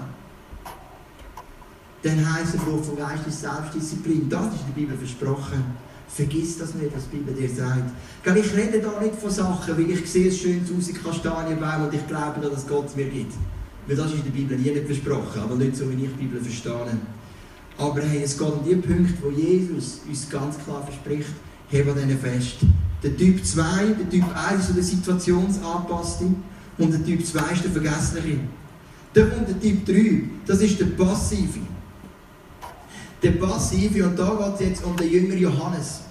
dann 2.03 2.33
heisst 2.33 2.53
eine 2.53 2.61
Frucht 2.61 2.85
vom 2.85 2.97
Geist 2.97 3.27
ist 3.27 3.41
Selbstdisziplin. 3.41 4.29
Das 4.29 4.53
ist 4.53 4.61
in 4.61 4.67
der 4.67 4.81
Bibel 4.81 4.97
versprochen. 4.97 5.63
Vergiss 6.07 6.59
das 6.59 6.75
nicht, 6.75 6.95
was 6.95 7.09
die 7.09 7.17
Bibel 7.17 7.33
dir 7.33 7.49
sagt. 7.49 7.91
Ich 8.23 8.55
rede 8.55 8.79
da 8.79 8.99
nicht 9.01 9.15
von 9.15 9.31
Sachen, 9.31 9.75
weil 9.75 9.89
ich 9.89 10.09
sehe 10.09 10.27
es 10.27 10.37
schön 10.37 10.61
aus 10.77 10.87
in 10.87 11.03
Kastanienbaum 11.03 11.85
und 11.85 11.93
ich 11.93 12.07
glaube, 12.07 12.39
dass 12.41 12.67
Gott 12.67 12.87
es 12.87 12.95
mir 12.95 13.05
gibt. 13.05 13.33
Weil 13.87 13.95
das 13.95 14.07
ist 14.07 14.19
in 14.19 14.23
der 14.25 14.31
Bibel 14.31 14.57
nie 14.57 14.71
nicht 14.71 14.85
versprochen, 14.85 15.41
aber 15.41 15.55
nicht 15.55 15.75
so, 15.75 15.89
wie 15.89 15.95
ich 15.95 16.11
die 16.11 16.25
Bibel 16.25 16.39
verstehe. 16.39 16.97
Aber 17.77 18.01
hey, 18.01 18.21
es 18.23 18.37
geht 18.37 18.47
um 18.47 18.63
die 18.63 18.75
Punkte, 18.75 19.15
wo 19.21 19.31
Jesus 19.31 20.01
uns 20.07 20.29
ganz 20.29 20.57
klar 20.63 20.83
verspricht, 20.83 21.33
heben 21.69 21.87
wir 21.87 21.93
denen 21.93 22.19
fest. 22.19 22.57
Der 23.01 23.15
Typ 23.15 23.45
2, 23.45 23.63
der 23.99 24.09
Typ 24.09 24.25
1 24.35 24.69
ist 24.69 24.75
der 24.75 24.83
Situationsanpasste 24.83 26.25
und 26.77 26.91
der 26.91 27.03
Typ 27.05 27.25
2 27.25 27.39
ist 27.53 27.63
der 27.65 27.71
Vergessliche. 27.71 28.39
Dann 29.13 29.29
kommt 29.31 29.49
der 29.49 29.59
Typ 29.59 29.85
3, 29.85 30.23
das 30.45 30.61
ist 30.61 30.79
der 30.79 30.85
Passive. 30.85 31.59
Der 33.21 33.31
Passive, 33.31 34.05
und 34.05 34.17
da 34.17 34.29
geht 34.29 34.55
es 34.55 34.69
jetzt 34.69 34.85
um 34.85 34.95
den 34.95 35.11
Jünger 35.11 35.35
Johannes. 35.35 36.01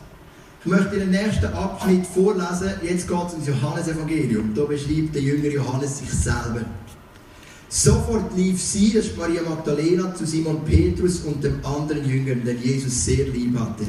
Ich 0.64 0.70
möchte 0.70 0.96
den 0.96 1.10
nächsten 1.10 1.46
Abschnitt 1.46 2.06
vorlesen. 2.06 2.70
Jetzt 2.82 3.08
geht 3.08 3.26
es 3.26 3.34
um 3.34 3.40
das 3.40 3.48
Johannesevangelium. 3.48 4.54
Da 4.54 4.64
beschreibt 4.64 5.14
der 5.14 5.22
Jünger 5.22 5.48
Johannes 5.48 5.98
sich 5.98 6.10
selber. 6.10 6.60
Sofort 7.68 8.36
lief 8.36 8.62
sie, 8.62 8.92
das 8.92 9.06
ist 9.06 9.16
Maria 9.16 9.42
Magdalena, 9.42 10.14
zu 10.14 10.24
Simon 10.24 10.64
Petrus 10.64 11.20
und 11.20 11.42
dem 11.42 11.64
anderen 11.64 12.08
Jünger, 12.08 12.36
den 12.36 12.62
Jesus 12.62 13.04
sehr 13.04 13.26
lieb 13.26 13.58
hatte. 13.58 13.86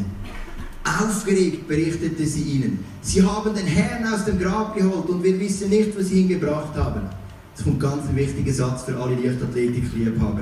Aufgeregt 0.84 1.68
berichtete 1.68 2.26
sie 2.26 2.42
ihnen, 2.42 2.84
sie 3.02 3.24
haben 3.24 3.56
den 3.56 3.66
Herrn 3.66 4.14
aus 4.14 4.26
dem 4.26 4.38
Grab 4.38 4.76
geholt 4.76 5.08
und 5.08 5.24
wir 5.24 5.40
wissen 5.40 5.70
nicht, 5.70 5.98
was 5.98 6.10
sie 6.10 6.22
ihn 6.22 6.28
gebracht 6.30 6.76
haben. 6.76 7.02
Das 7.56 7.66
ganz 7.80 8.10
ein 8.10 8.16
wichtiger 8.16 8.52
Satz 8.52 8.84
für 8.84 8.96
alle 8.98 9.16
Leichtathletik-Liebhaber. 9.16 10.42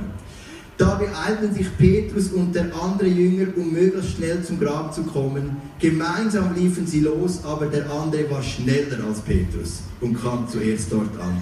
Da 0.78 0.96
beeilten 0.96 1.54
sich 1.54 1.68
Petrus 1.78 2.30
und 2.30 2.56
der 2.56 2.74
andere 2.74 3.08
Jünger, 3.08 3.48
um 3.56 3.72
möglichst 3.72 4.18
schnell 4.18 4.44
zum 4.44 4.60
Grab 4.60 4.92
zu 4.94 5.04
kommen. 5.04 5.58
Gemeinsam 5.80 6.56
liefen 6.56 6.88
sie 6.88 7.02
los, 7.02 7.42
aber 7.44 7.68
der 7.68 7.88
andere 7.92 8.32
war 8.32 8.42
schneller 8.42 8.98
als 9.08 9.20
Petrus 9.20 9.82
und 10.00 10.20
kam 10.20 10.48
zuerst 10.50 10.92
dort 10.92 11.16
an. 11.20 11.38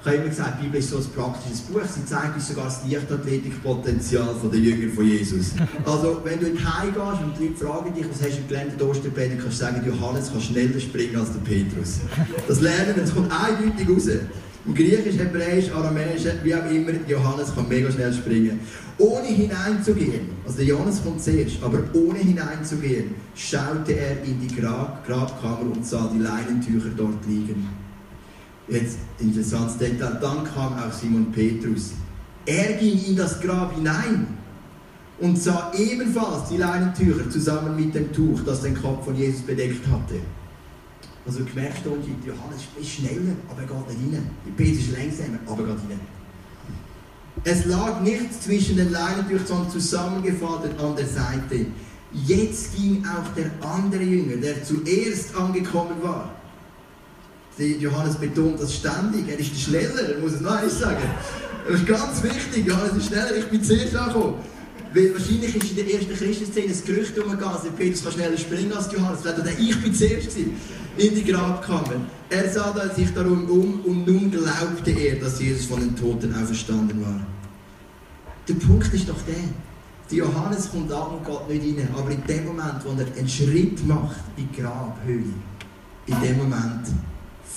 Ich 0.00 0.06
habe 0.06 0.16
immer 0.16 0.28
gesagt, 0.28 0.60
die 0.60 0.66
Bibel 0.66 0.78
ist 0.78 0.90
so 0.90 0.98
ein 0.98 1.04
praktisches 1.14 1.60
Buch. 1.62 1.80
Sie 1.84 2.04
zeigt 2.06 2.36
uns 2.36 2.48
sogar 2.48 2.66
das 2.66 2.82
Leichtathletikpotenzial 2.88 4.28
der 4.50 4.60
Jünger 4.60 4.92
von 4.94 5.06
Jesus. 5.06 5.52
Also, 5.84 6.20
wenn 6.22 6.38
du 6.38 6.46
in 6.46 6.58
Heim 6.58 6.94
gehst 6.94 7.22
und 7.22 7.38
die 7.38 7.48
Leute 7.48 7.64
fragen 7.64 7.94
dich, 7.94 8.04
was 8.08 8.22
hast 8.22 8.38
du 8.38 8.46
gelernt 8.46 8.72
in 8.72 8.78
der 8.78 8.88
Osterpredigt, 8.88 9.40
kannst 9.42 9.60
du 9.60 9.64
sagen, 9.64 9.82
Johannes 9.84 10.30
kann 10.30 10.40
schneller 10.40 10.78
springen 10.78 11.16
als 11.16 11.32
der 11.32 11.40
Petrus. 11.40 12.00
Das 12.46 12.60
lernen 12.60 12.94
wir, 12.94 13.02
das 13.02 13.14
kommt 13.14 13.32
eindeutig 13.32 13.88
raus. 13.88 14.08
Im 14.66 14.74
Griechisch, 14.74 15.16
Hebräisch, 15.18 15.70
Aramäisch, 15.72 16.22
wie 16.42 16.54
auch 16.54 16.70
immer, 16.70 16.92
Johannes 17.08 17.54
kann 17.54 17.68
mega 17.68 17.90
schnell 17.90 18.12
springen. 18.12 18.60
Ohne 18.98 19.28
hineinzugehen, 19.28 20.28
also 20.44 20.58
der 20.58 20.66
Johannes 20.66 21.02
kommt 21.02 21.22
zuerst, 21.22 21.62
aber 21.62 21.78
ohne 21.94 22.18
hineinzugehen, 22.18 23.14
schaute 23.34 23.92
er 23.92 24.22
in 24.24 24.40
die 24.40 24.54
Grab 24.60 25.06
Grabkammer 25.06 25.72
und 25.74 25.86
sah 25.86 26.10
die 26.12 26.18
Leinentücher 26.18 26.90
dort 26.96 27.26
liegen. 27.26 27.87
Jetzt 28.68 28.98
interessantes 29.18 29.78
Detail. 29.78 30.18
Dann 30.20 30.44
kam 30.44 30.74
auch 30.74 30.92
Simon 30.92 31.32
Petrus. 31.32 31.92
Er 32.44 32.74
ging 32.74 33.02
in 33.04 33.16
das 33.16 33.40
Grab 33.40 33.74
hinein 33.74 34.26
und 35.20 35.38
sah 35.38 35.72
ebenfalls 35.76 36.48
die 36.48 36.56
Leinentücher 36.56 37.28
zusammen 37.30 37.76
mit 37.76 37.94
dem 37.94 38.12
Tuch, 38.12 38.40
das 38.44 38.62
den 38.62 38.74
Kopf 38.80 39.04
von 39.04 39.16
Jesus 39.16 39.42
bedeckt 39.42 39.86
hatte. 39.86 40.20
Also 41.26 41.44
gemerkt 41.44 41.84
Johannes 41.84 42.62
ist 42.80 42.88
schneller, 42.88 43.36
aber 43.50 43.60
er 43.60 43.66
geht 43.66 44.02
nicht 44.02 44.14
rein. 44.14 44.30
Peter 44.56 44.78
ist 44.78 44.92
langsamer, 44.92 45.38
aber 45.46 45.68
er 45.68 45.74
geht 45.74 45.90
rein. 45.90 46.00
Es 47.44 47.64
lag 47.66 48.00
nichts 48.00 48.40
zwischen 48.40 48.76
den 48.76 48.92
Leinentüchern, 48.92 49.46
sondern 49.46 49.70
zusammengefaltet 49.70 50.78
an 50.80 50.96
der 50.96 51.06
Seite. 51.06 51.66
Jetzt 52.12 52.74
ging 52.74 53.04
auch 53.04 53.28
der 53.34 53.50
andere 53.60 54.02
Jünger, 54.02 54.36
der 54.36 54.64
zuerst 54.64 55.36
angekommen 55.36 56.02
war. 56.02 56.34
Johannes 57.58 58.16
betont 58.16 58.60
das 58.60 58.74
ständig. 58.74 59.28
Er 59.28 59.38
ist 59.38 59.50
der 59.50 59.58
Schneller, 59.58 60.14
er 60.14 60.18
muss 60.20 60.32
es 60.32 60.40
noch 60.40 60.52
einmal 60.52 60.70
sagen. 60.70 61.02
Das 61.66 61.80
ist 61.80 61.86
ganz 61.86 62.22
wichtig. 62.22 62.66
Johannes 62.66 62.96
ist 62.96 63.06
schneller, 63.06 63.36
ich 63.36 63.46
bin 63.46 63.62
zuerst 63.62 63.96
angekommen. 63.96 64.34
Weil 64.94 65.12
wahrscheinlich 65.12 65.54
ist 65.54 65.70
in 65.70 65.76
der 65.76 65.94
ersten 65.94 66.14
Christenszene 66.14 66.72
ein 66.72 66.84
Gerücht 66.86 67.18
umgegangen, 67.18 67.58
Petrus 67.76 68.14
schneller 68.14 68.38
springen 68.38 68.72
als 68.72 68.90
Johannes. 68.92 69.20
Vielleicht 69.20 69.38
hat 69.38 69.58
ich 69.58 69.82
bin 69.82 69.94
zuerst 69.94 70.36
in 70.36 71.14
die 71.14 71.24
Grabkammer. 71.24 72.00
Er 72.30 72.50
sah 72.50 72.74
sich 72.94 73.12
darum 73.12 73.44
um 73.50 73.80
und 73.84 74.06
nun 74.06 74.30
glaubte 74.30 74.90
er, 74.90 75.16
dass 75.16 75.40
Jesus 75.40 75.66
von 75.66 75.80
den 75.80 75.94
Toten 75.94 76.34
auferstanden 76.34 77.00
war. 77.02 77.20
Der 78.48 78.54
Punkt 78.54 78.92
ist 78.94 79.08
doch 79.08 79.20
der, 79.26 79.34
der 80.10 80.18
Johannes 80.18 80.70
kommt 80.70 80.90
an 80.90 81.18
und 81.18 81.26
geht 81.26 81.62
nicht 81.62 81.78
rein, 81.78 81.88
aber 81.94 82.10
in 82.10 82.24
dem 82.26 82.46
Moment, 82.46 82.82
wo 82.84 82.90
er 82.90 83.06
einen 83.18 83.28
Schritt 83.28 83.86
macht 83.86 84.16
in 84.36 84.48
die 84.48 84.60
Grabhöhle, 84.60 85.34
in 86.06 86.20
dem 86.22 86.38
Moment 86.38 86.86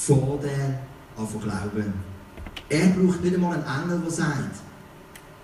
fängt 0.01 0.43
er 0.43 0.79
an 1.17 1.29
zu 1.29 1.37
glauben. 1.37 1.93
Er 2.69 2.87
braucht 2.87 3.23
nicht 3.23 3.35
einmal 3.35 3.55
einen 3.55 3.83
Engel, 3.83 4.01
der 4.01 4.11
sagt, 4.11 4.55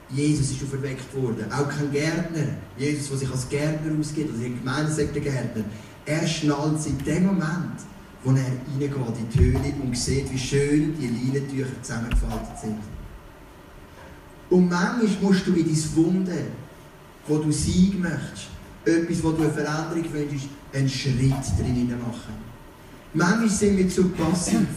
Jesus 0.10 0.52
ist 0.52 0.64
auferweckt 0.64 1.14
worden. 1.14 1.52
Auch 1.52 1.68
kein 1.70 1.92
Gärtner. 1.92 2.48
Jesus, 2.78 3.10
der 3.10 3.18
sich 3.18 3.32
als 3.32 3.50
Gärtner 3.50 4.00
ausgibt, 4.00 4.32
also 4.32 4.44
in 4.44 4.58
Gemeinde 4.58 4.92
sagt 4.92 5.14
der 5.16 5.22
Gärtner. 5.22 5.64
Er 6.06 6.26
schnallt 6.26 6.86
in 6.86 6.98
dem 7.04 7.26
Moment, 7.26 7.82
wo 8.24 8.32
er 8.32 8.38
reingeht 8.38 9.18
in 9.20 9.30
die 9.34 9.40
Höhle 9.40 9.74
und 9.84 9.98
sieht, 9.98 10.32
wie 10.32 10.40
schön 10.40 10.98
die 10.98 11.08
Leinentücher 11.08 11.68
zusammengefaltet 11.82 12.60
sind. 12.62 12.80
Und 14.50 14.70
manchmal 14.70 15.08
musst 15.22 15.46
du 15.46 15.54
in 15.54 15.66
dein 15.66 15.96
Wunder, 15.96 16.44
wo 17.28 17.38
du 17.40 17.52
siegen 17.52 18.02
möchtest, 18.02 18.48
etwas, 18.86 19.22
wo 19.22 19.32
du 19.32 19.44
eine 19.44 19.52
Veränderung 19.52 20.14
wünschst, 20.14 20.48
einen 20.74 20.90
Schritt 20.90 21.60
drin 21.60 21.90
machen. 21.90 22.47
Manchmal 23.18 23.50
sind 23.50 23.78
wir 23.78 23.90
zu 23.90 24.10
passiv 24.10 24.68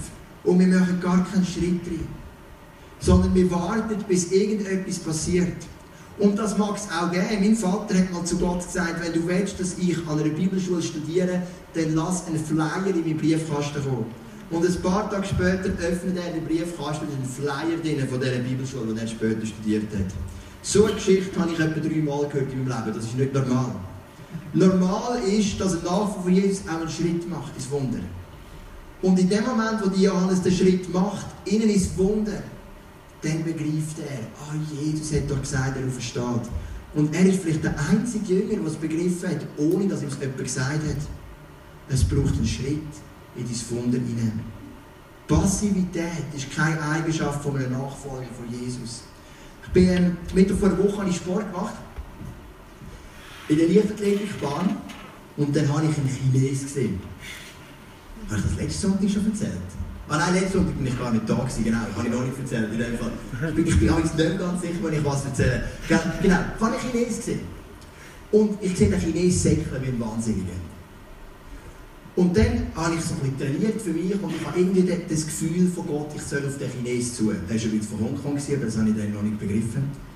und 0.44 0.59
wir 0.59 0.66
machen 0.66 0.98
gar 1.00 1.24
keinen 1.31 1.44
Schritt 1.44 1.87
drin 1.87 2.20
sondern 3.00 3.35
wir 3.35 3.50
warten, 3.50 3.96
bis 4.09 4.31
irgendetwas 4.31 4.98
passiert. 4.98 5.57
Und 6.18 6.38
das 6.38 6.59
mag 6.59 6.76
es 6.76 6.87
auch 6.90 7.11
geben. 7.11 7.26
Mein 7.40 7.57
Vater 7.57 7.98
hat 7.98 8.12
mal 8.12 8.24
zu 8.24 8.37
Gott 8.37 8.64
gesagt, 8.64 9.03
wenn 9.03 9.12
du 9.14 9.26
willst, 9.26 9.59
dass 9.59 9.79
ich 9.79 9.96
an 10.07 10.20
einer 10.20 10.29
Bibelschule 10.29 10.83
studiere, 10.83 11.42
dann 11.72 11.94
lass 11.94 12.26
einen 12.26 12.44
Flyer 12.44 12.87
in 12.87 13.00
meinen 13.00 13.16
Briefkasten 13.16 13.83
kommen. 13.83 14.05
Und 14.50 14.66
ein 14.66 14.83
paar 14.83 15.09
Tage 15.09 15.26
später 15.26 15.70
öffnet 15.81 16.18
er 16.18 16.33
den 16.35 16.44
Briefkasten 16.44 17.07
mit 17.07 17.16
einem 17.16 17.24
Flyer 17.24 17.79
drin 17.83 18.07
von 18.07 18.20
dieser 18.20 18.38
Bibelschule, 18.38 18.92
die 18.92 19.00
er 19.00 19.07
später 19.07 19.46
studiert 19.46 19.85
hat. 19.94 20.12
So 20.62 20.85
eine 20.85 20.94
Geschichte 20.94 21.40
habe 21.40 21.53
ich 21.53 21.59
etwa 21.59 21.81
dreimal 21.81 22.29
gehört 22.29 22.53
in 22.53 22.68
meinem 22.68 22.85
Leben. 22.85 22.96
Das 22.96 23.05
ist 23.07 23.16
nicht 23.16 23.33
normal. 23.33 23.72
Normal 24.53 25.20
ist, 25.26 25.59
dass 25.59 25.72
ein 25.72 25.85
Nachfolger 25.85 26.22
von 26.22 26.33
Jesus 26.35 26.68
auch 26.68 26.81
einen 26.81 26.90
Schritt 26.90 27.31
macht 27.31 27.57
ins 27.57 27.70
Wunder. 27.70 28.00
Und 29.03 29.19
in 29.19 29.29
dem 29.29 29.45
Moment, 29.45 29.83
wo 29.83 29.89
die 29.89 30.03
Johannes 30.03 30.43
den 30.43 30.53
Schritt 30.53 30.93
macht, 30.93 31.27
innen 31.47 31.71
ins 31.71 31.97
Wunder, 31.97 32.43
dann 33.23 33.45
begreift 33.45 33.99
er, 33.99 34.27
oh, 34.41 34.75
Jesus 34.75 35.15
hat 35.15 35.31
doch 35.31 35.41
gesagt, 35.41 35.77
er 35.77 35.91
versteht. 35.91 36.51
Und 36.95 37.15
er 37.15 37.27
ist 37.27 37.41
vielleicht 37.43 37.65
der 37.65 37.75
einzige 37.89 38.35
Jünger, 38.35 38.57
der 38.57 38.67
es 38.67 38.77
begriffen 38.77 39.29
hat, 39.29 39.47
ohne 39.57 39.87
dass 39.87 40.03
ihm 40.03 40.09
es 40.09 40.19
jemand 40.19 40.39
gesagt 40.39 40.73
hat. 40.73 40.97
Es 41.89 42.05
braucht 42.05 42.35
einen 42.35 42.47
Schritt 42.47 42.83
in 43.37 43.45
dein 43.45 43.79
Wunder 43.79 43.99
hinein. 43.99 44.41
Passivität 45.27 46.25
ist 46.35 46.55
keine 46.55 46.83
Eigenschaft 46.83 47.43
von 47.43 47.57
einem 47.57 47.73
Nachfolger 47.73 48.27
von 48.37 48.51
Jesus. 48.51 49.03
Ich 49.65 49.71
bin 49.71 49.89
ähm, 49.89 50.17
Mittwoch 50.35 50.59
vor 50.59 50.69
einer 50.69 50.79
Woche 50.79 51.09
ich 51.09 51.17
Sport 51.17 51.53
gemacht. 51.53 51.75
In 53.49 53.57
der 53.57 53.69
Leichtathletikbahn. 53.69 54.77
Und 55.37 55.55
dann 55.55 55.69
habe 55.69 55.87
ich 55.87 55.97
einen 55.97 56.33
Chines 56.33 56.63
gesehen. 56.63 57.01
Habe 58.31 58.40
ich 58.40 58.47
das 58.47 58.57
letzte 58.62 58.87
Sonntag 58.87 59.11
schon 59.11 59.27
erzählt? 59.27 59.71
Ah 60.09 60.19
nein, 60.19 60.35
letzten 60.35 60.53
Sonntag 60.53 60.77
bin 60.77 60.87
ich 60.87 60.99
gar 60.99 61.11
nicht 61.12 61.29
da 61.29 61.35
gewesen, 61.35 61.64
genau, 61.64 61.79
habe 61.79 62.07
ich 62.07 62.12
noch 62.12 62.25
nicht 62.25 62.38
erzählt 62.38 62.73
in 62.73 62.79
dem 62.79 62.99
Fall. 62.99 63.12
Ich 63.49 63.55
bin, 63.55 63.66
ich 63.66 63.79
bin 63.79 63.97
nicht 63.97 64.38
ganz 64.38 64.61
sicher, 64.62 64.75
wenn 64.83 64.95
ich 64.95 65.05
was 65.05 65.25
erzähle. 65.25 65.64
Genau, 65.88 66.01
ich 66.23 66.31
habe 66.31 66.73
einen 66.73 66.93
Chines 66.93 67.16
gesehen. 67.16 67.40
Und 68.31 68.62
ich 68.62 68.79
sehe 68.79 68.88
den 68.88 69.01
Chines 69.01 69.43
säckeln 69.43 69.83
wie 69.83 69.88
ein 69.88 70.01
Wahnsinniger. 70.01 70.53
Und 72.14 72.37
dann 72.37 72.66
habe 72.77 72.95
ich 72.95 73.01
so 73.01 73.14
ein 73.14 73.21
bisschen 73.21 73.38
trainiert 73.38 73.83
für 73.83 73.90
mich 73.90 74.21
und 74.23 74.33
ich 74.35 74.47
habe 74.47 74.59
irgendwie 74.59 74.93
das 75.09 75.27
Gefühl 75.27 75.69
von 75.75 75.87
Gott, 75.87 76.11
ich 76.14 76.23
soll 76.23 76.47
auf 76.47 76.59
den 76.59 76.71
Chines 76.71 77.14
zu. 77.14 77.33
Der 77.33 77.57
war 77.57 77.73
wieder 77.73 77.85
von 77.85 78.01
Hongkong, 78.01 78.37
aber 78.37 78.66
das 78.66 78.79
habe 78.79 78.90
ich 78.90 78.97
dann 78.97 79.12
noch 79.12 79.23
nicht 79.23 79.38
begriffen. 79.38 80.10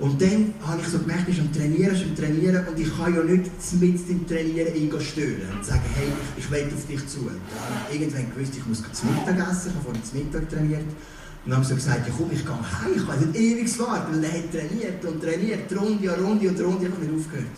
Und 0.00 0.20
dann 0.22 0.54
habe 0.66 0.80
ich 0.80 0.88
so 0.88 0.98
gemerkt, 0.98 1.28
ich 1.28 1.38
am 1.38 1.52
Trainieren, 1.52 1.94
ich 1.94 2.04
am 2.04 2.16
Trainieren 2.16 2.66
und 2.66 2.80
ich 2.80 2.96
kann 2.96 3.14
ja 3.14 3.22
nicht 3.22 3.50
mit 3.78 4.08
dem 4.08 4.26
Trainieren 4.26 4.74
ihn 4.74 4.90
stören 4.98 5.52
und 5.54 5.64
sagen, 5.64 5.82
hey, 5.94 6.08
ich, 6.38 6.44
ich 6.44 6.50
will 6.50 6.72
auf 6.74 6.86
dich 6.86 7.06
zu. 7.06 7.18
Und 7.20 7.36
dann 7.52 7.92
irgendwann 7.92 8.32
gewusst, 8.34 8.54
ich 8.56 8.66
muss 8.66 8.82
zum 8.92 9.14
Mittag 9.14 9.36
essen, 9.36 9.68
ich 9.68 9.74
habe 9.74 9.84
vorhin 9.84 10.02
zum 10.02 10.18
Mittag 10.18 10.48
trainiert. 10.48 10.80
Und 10.80 11.50
dann 11.50 11.56
haben 11.56 11.64
sie 11.64 11.74
gesagt, 11.74 12.08
ja 12.08 12.14
komm, 12.16 12.30
ich 12.32 12.46
gehe 12.46 12.54
heim, 12.54 12.92
ich 12.96 13.06
kann 13.06 13.18
nicht 13.20 13.36
ewig 13.38 13.78
warten, 13.78 14.12
weil 14.14 14.24
er 14.24 14.32
hat 14.32 14.50
trainiert 14.50 15.04
und 15.04 15.22
trainiert, 15.22 15.78
Runde 15.78 16.14
an 16.14 16.24
Runde 16.24 16.48
und 16.48 16.60
Runde, 16.60 16.86
ich 16.86 16.92
habe 16.92 17.04
nicht 17.04 17.20
aufgehört. 17.20 17.56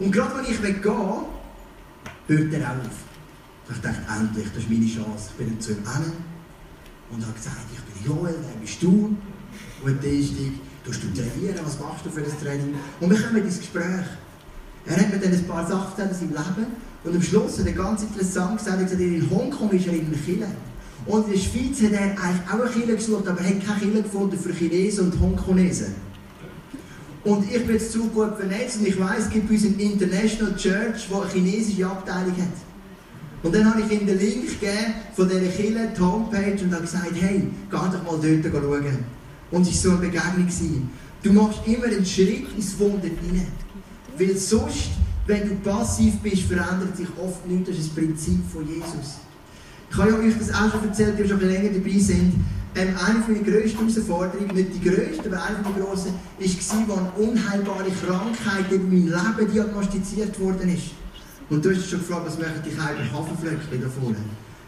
Und 0.00 0.10
gerade 0.10 0.34
wenn 0.38 0.52
ich 0.52 0.62
weggehe, 0.62 0.92
hört 2.26 2.52
er 2.52 2.70
auf. 2.70 2.96
Und 3.68 3.76
ich 3.76 3.80
dachte, 3.80 4.02
endlich, 4.10 4.46
das 4.52 4.62
ist 4.64 4.70
meine 4.70 4.86
Chance. 4.86 5.30
Ich 5.30 5.36
bin 5.38 5.48
dann 5.50 5.60
zu 5.60 5.70
ihm 5.70 5.76
hin 5.78 6.12
und 7.10 7.22
habe 7.22 7.32
gesagt, 7.32 7.66
ich 7.72 7.80
bin 7.80 8.10
Joel, 8.10 8.34
wer 8.42 8.60
bist 8.60 8.82
du? 8.82 9.16
Und 9.84 10.02
der 10.02 10.12
ist 10.12 10.30
die, 10.30 10.52
du 10.86 11.12
trainieren? 11.14 11.56
Was 11.64 11.78
machst 11.80 12.04
du 12.04 12.10
für 12.10 12.20
ein 12.20 12.40
Training? 12.42 12.74
Und 13.00 13.10
wir 13.10 13.20
kommen 13.20 13.42
ins 13.42 13.58
Gespräch. 13.58 14.06
Er 14.86 14.96
hat 14.96 15.12
mir 15.12 15.18
dann 15.18 15.32
ein 15.32 15.44
paar 15.44 15.66
Sachen 15.66 16.10
aus 16.10 16.18
seinem 16.18 16.30
Leben. 16.30 16.66
Und 17.04 17.14
am 17.14 17.22
Schluss 17.22 17.58
hat 17.58 17.66
er 17.66 17.72
ganz 17.72 18.02
interessant 18.02 18.58
gesagt, 18.58 18.78
er 18.78 18.84
gesagt, 18.84 19.00
in 19.00 19.30
Hongkong 19.30 19.70
ist 19.70 19.86
er 19.86 19.94
in 19.94 20.06
einer 20.06 20.16
Kille. 20.16 20.46
Und 21.06 21.26
in 21.26 21.32
der 21.32 21.38
Schweiz 21.38 21.82
hat 21.82 21.92
er 21.92 22.00
eigentlich 22.00 22.50
auch 22.50 22.60
eine 22.60 22.70
Kille 22.70 22.96
gesucht, 22.96 23.28
aber 23.28 23.40
er 23.40 23.48
hat 23.48 23.66
keine 23.66 23.80
Kille 23.80 24.02
gefunden 24.02 24.38
für 24.38 24.52
Chinesen 24.52 25.06
und 25.06 25.20
Hongkonesen. 25.20 25.94
Und 27.24 27.44
ich 27.52 27.64
bin 27.64 27.74
jetzt 27.74 27.92
zu 27.92 28.06
gut 28.08 28.36
vernetzt 28.36 28.78
und 28.78 28.86
ich 28.86 28.98
weiß, 28.98 29.24
es 29.24 29.30
gibt 29.30 29.48
bei 29.48 29.54
uns 29.54 29.64
eine 29.64 29.82
International 29.82 30.54
Church, 30.56 31.08
die 31.08 31.14
eine 31.14 31.28
chinesische 31.28 31.86
Abteilung 31.86 32.32
hat. 32.32 32.56
Und 33.42 33.54
dann 33.54 33.68
habe 33.68 33.82
ich 33.82 33.90
ihm 33.90 34.06
den 34.06 34.18
Link 34.18 34.60
gegeben 34.60 34.94
von 35.14 35.28
dieser 35.28 35.50
Kille, 35.50 35.92
die 35.96 36.00
Homepage, 36.00 36.62
und 36.62 36.72
habe 36.72 36.82
gesagt, 36.82 37.10
hey, 37.20 37.48
geh 37.70 37.76
doch 37.76 37.80
mal 37.80 38.18
dort 38.20 38.64
schauen. 38.64 39.04
Und 39.50 39.62
es 39.66 39.84
war 39.84 39.92
so 39.92 39.98
eine 39.98 40.10
Begegnung. 40.10 40.90
Du 41.22 41.32
machst 41.32 41.60
immer 41.66 41.86
einen 41.86 42.04
Schritt 42.04 42.46
ins 42.56 42.78
Wunder 42.78 43.08
hinein. 43.08 43.46
Weil 44.18 44.36
sonst, 44.36 44.90
wenn 45.26 45.48
du 45.48 45.54
passiv 45.56 46.14
bist, 46.20 46.42
verändert 46.42 46.96
sich 46.96 47.08
oft 47.22 47.46
nichts. 47.46 47.68
Das 47.68 47.78
ist 47.78 47.88
das 47.88 47.94
Prinzip 47.94 48.40
von 48.52 48.66
Jesus. 48.66 49.18
Ich 49.90 49.96
habe 49.96 50.18
euch 50.18 50.34
das 50.38 50.52
auch 50.52 50.70
schon 50.70 50.88
erzählt, 50.88 51.18
die 51.18 51.28
schon 51.28 51.40
länger 51.40 51.70
dabei 51.70 51.98
sind. 51.98 52.34
Ähm, 52.74 52.94
eine 53.06 53.20
meiner 53.20 53.42
grössten 53.42 53.88
Herausforderungen, 53.88 54.54
nicht 54.54 54.74
die 54.74 54.80
grösste, 54.80 55.26
aber 55.26 55.42
eine 55.42 55.58
der 55.62 55.82
grossen, 55.82 56.12
war, 56.38 56.88
wo 56.88 56.92
eine 56.94 57.30
unheilbare 57.30 57.90
Krankheit 57.90 58.70
in 58.70 58.88
meinem 58.88 59.06
Leben 59.08 59.52
diagnostiziert 59.52 60.38
worden 60.38 60.74
ist. 60.74 60.90
Und 61.48 61.64
du 61.64 61.74
hast 61.74 61.88
schon 61.88 62.00
gefragt, 62.00 62.26
was 62.26 62.38
möchte 62.38 62.68
ich 62.68 62.78
eigentlich 62.78 63.10
Haferflöckchen 63.12 63.80
da 63.80 63.88
vorne? 63.88 64.16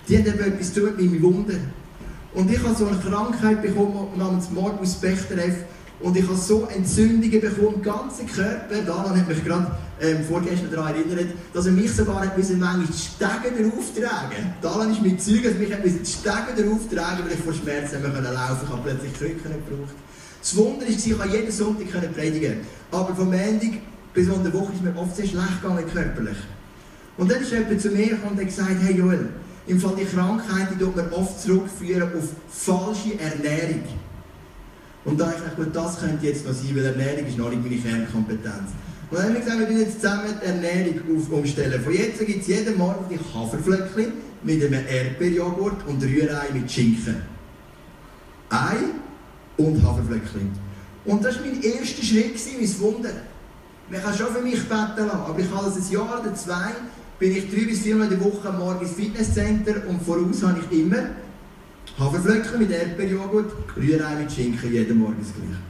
Die 0.08 0.16
haben 0.16 0.26
eben 0.26 0.38
etwas 0.38 0.72
zu 0.72 0.80
tun 0.80 0.96
mit 0.96 1.10
meinem 1.10 1.22
Wunder. 1.22 1.54
Und 2.34 2.50
ich 2.50 2.62
habe 2.62 2.74
so 2.74 2.86
eine 2.86 2.98
Krankheit 2.98 3.62
bekommen 3.62 4.08
namens 4.16 4.50
Morbus 4.50 4.94
Bechterew. 4.94 5.54
Und 6.00 6.16
ich 6.16 6.24
habe 6.24 6.36
so 6.36 6.68
Entzündungen 6.74 7.40
bekommen, 7.40 7.82
ganzen 7.82 8.26
Körper. 8.26 8.82
Daran 8.86 9.18
hat 9.18 9.28
mich 9.28 9.44
gerade 9.44 9.70
ähm, 10.00 10.24
vorgestern 10.28 10.70
daran 10.70 10.94
erinnert, 10.94 11.34
dass 11.52 11.66
er 11.66 11.72
mich 11.72 11.92
sogar 11.92 12.20
hat 12.20 12.36
müssen, 12.36 12.60
manchmal 12.60 12.86
die 12.86 12.92
Stege 12.92 13.62
darauf 13.62 13.84
tragen 13.92 14.54
Daran 14.62 14.92
ist 14.92 15.02
mein 15.02 15.18
Zeug, 15.18 15.42
dass 15.42 15.54
mich 15.54 15.72
hat 15.72 15.84
die 15.84 15.90
Stege 15.90 16.62
darauf 16.62 16.88
tragen 16.88 17.24
weil 17.24 17.32
ich 17.32 17.40
vor 17.40 17.52
Schmerzen 17.52 18.00
nicht 18.00 18.12
mehr 18.12 18.32
laufen 18.32 18.60
Ich 18.62 18.70
habe 18.70 18.82
plötzlich 18.84 19.14
Krücken 19.14 19.42
gebraucht. 19.42 19.94
Das 20.40 20.56
Wunder 20.56 20.86
war, 20.86 20.88
ich 20.88 21.18
konnte 21.18 21.36
jeden 21.36 21.50
Sonntag 21.50 22.14
predigen. 22.14 22.58
Aber 22.92 23.14
vom 23.16 23.30
Montag 23.30 23.80
bis 24.14 24.26
der 24.26 24.52
Woche 24.52 24.72
ist 24.72 24.82
mir 24.82 24.96
oft 24.96 25.16
sehr 25.16 25.26
schlecht 25.26 25.62
gegangen 25.62 25.84
körperlich. 25.92 26.38
Und 27.16 27.30
dann 27.30 27.42
ist 27.42 27.50
jemand 27.50 27.80
zu 27.80 27.88
mir 27.90 28.06
gekommen 28.06 28.32
und 28.32 28.38
hat 28.38 28.46
gesagt, 28.46 28.76
hey 28.82 28.96
Joel, 28.96 29.28
im 29.68 29.78
Fall 29.78 29.94
die 29.98 30.04
Krankheit, 30.04 30.68
die 30.80 30.84
man 30.84 31.12
oft 31.12 31.40
zurückführen 31.40 32.02
auf 32.02 32.28
falsche 32.50 33.18
Ernährung. 33.20 33.84
Und 35.04 35.20
da 35.20 35.30
ich 35.30 35.42
dachte, 35.42 35.56
gut, 35.56 35.76
das 35.76 36.00
könnte 36.00 36.26
jetzt 36.26 36.46
noch 36.46 36.54
sein, 36.54 36.74
weil 36.74 36.86
Ernährung 36.86 37.26
ist 37.26 37.38
noch 37.38 37.50
nicht 37.50 37.62
meine 37.62 37.76
Kernkompetenz. 37.76 38.70
Und 39.10 39.16
dann 39.16 39.26
haben 39.26 39.34
wir 39.34 39.40
gesagt, 39.40 39.58
wir 39.60 39.68
werden 39.68 39.80
jetzt 39.80 40.00
zusammen 40.00 40.34
die 40.42 40.46
Ernährung 40.46 41.16
auf 41.16 41.32
umstellen. 41.32 41.82
Von 41.82 41.92
jetzt 41.92 42.18
gibt 42.18 42.42
es 42.42 42.46
jeden 42.46 42.76
Morgen 42.76 43.04
die 43.10 43.18
Haferflöckchen 43.18 44.12
mit 44.42 44.62
einem 44.62 44.86
Erdbeerjoghurt 44.86 45.86
und 45.86 46.02
Rührei 46.02 46.48
mit 46.52 46.70
Schinken. 46.70 47.22
Ei 48.50 48.76
und 49.56 49.82
Haferflöckchen. 49.82 50.50
Und 51.04 51.24
das 51.24 51.36
war 51.36 51.46
mein 51.46 51.62
erster 51.62 52.02
Schritt, 52.02 52.36
mein 52.58 52.80
Wunder. 52.80 53.10
Man 53.90 54.02
kann 54.02 54.14
schon 54.14 54.26
für 54.34 54.42
mich 54.42 54.60
beten 54.60 55.06
lassen, 55.06 55.10
aber 55.10 55.38
ich 55.38 55.50
habe 55.50 55.64
das 55.64 55.76
ein 55.76 55.92
Jahr 55.92 56.20
oder 56.20 56.34
zwei, 56.34 56.72
bin 57.18 57.36
ich 57.36 57.50
drei 57.50 57.64
bis 57.66 57.80
viermal 57.80 58.08
der 58.08 58.22
Woche 58.22 58.52
morgen 58.52 58.80
ins 58.80 58.92
Fitnesscenter 58.92 59.86
und 59.88 60.02
voraus 60.02 60.42
habe 60.42 60.60
ich 60.60 60.80
immer 60.80 61.10
Haferflöckchen 61.98 62.58
mit 62.60 62.70
Erdbeerjoghurt, 62.70 63.52
Rührei 63.76 64.14
mit 64.16 64.30
Schinken, 64.30 64.72
jeden 64.72 64.98
Morgen 64.98 65.16
das 65.20 65.32
gleiche. 65.34 65.60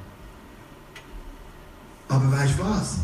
Aber 2.09 2.31
weißt 2.33 2.59
du 2.59 2.65
was? 2.65 2.99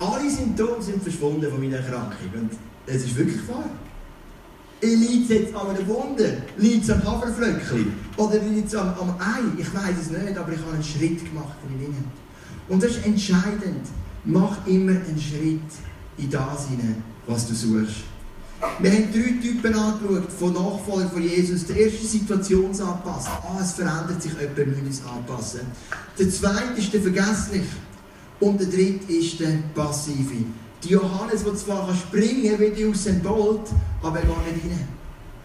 Alle 0.00 0.30
Symptome 0.30 0.82
sind 0.82 1.02
verschwunden 1.02 1.48
von 1.50 1.60
meiner 1.60 1.76
Erkrankung 1.76 2.30
und 2.34 2.50
es 2.86 3.04
ist 3.04 3.16
wirklich 3.16 3.46
wahr. 3.48 3.70
Liegt 4.82 5.30
es 5.30 5.38
jetzt 5.38 5.54
an 5.54 5.68
einer 5.68 5.86
Wunde? 5.86 6.42
Liegt 6.56 6.84
es 6.84 6.90
am 6.90 7.04
Haferflöckchen? 7.04 7.92
Oder 8.16 8.38
liegt 8.38 8.68
es 8.68 8.74
am, 8.74 8.88
am 8.98 9.10
Ei? 9.20 9.42
Ich 9.58 9.72
weiß 9.72 9.94
es 10.00 10.10
nicht, 10.10 10.38
aber 10.38 10.52
ich 10.52 10.60
habe 10.60 10.72
einen 10.72 10.82
Schritt 10.82 11.18
gemacht 11.18 11.54
von 11.62 11.78
innen. 11.78 12.04
Und 12.68 12.82
das 12.82 12.92
ist 12.92 13.04
entscheidend. 13.04 13.86
Mach 14.24 14.66
immer 14.66 14.92
einen 14.92 15.20
Schritt 15.20 15.60
in 16.16 16.30
das 16.30 16.68
hinein, 16.68 17.02
was 17.30 17.46
du 17.46 17.54
suchst. 17.54 18.02
Wir 18.78 18.92
haben 18.92 19.10
drei 19.12 19.40
Typen 19.40 19.74
angeschaut 19.74 20.30
von 20.32 20.52
Nachfolgern 20.52 21.10
von 21.10 21.22
Jesus. 21.22 21.64
Der 21.66 21.76
erste 21.76 22.02
ist 22.02 22.12
situationsanpassen. 22.12 23.32
Ah, 23.42 23.58
es 23.62 23.72
verändert 23.72 24.22
sich 24.22 24.32
jemand, 24.32 24.56
wir 24.56 24.66
müssen 24.66 24.86
uns 24.86 25.02
anpassen. 25.06 25.60
Der 26.18 26.28
zweite 26.28 26.78
ist 26.78 26.92
der 26.92 27.00
Vergessliche. 27.00 27.64
Und 28.40 28.60
der 28.60 28.66
dritte 28.66 29.12
ist 29.12 29.40
der 29.40 29.58
Passive. 29.74 30.44
Die 30.82 30.88
Johannes, 30.88 31.44
der 31.44 31.54
zwar 31.56 31.94
springen 31.94 32.50
kann 32.50 32.60
wie 32.60 32.70
die 32.70 32.86
Usain 32.86 33.22
Bolt, 33.22 33.68
aber 34.02 34.18
er 34.18 34.26
geht 34.26 34.64
nicht 34.64 34.66
rein. 34.66 34.88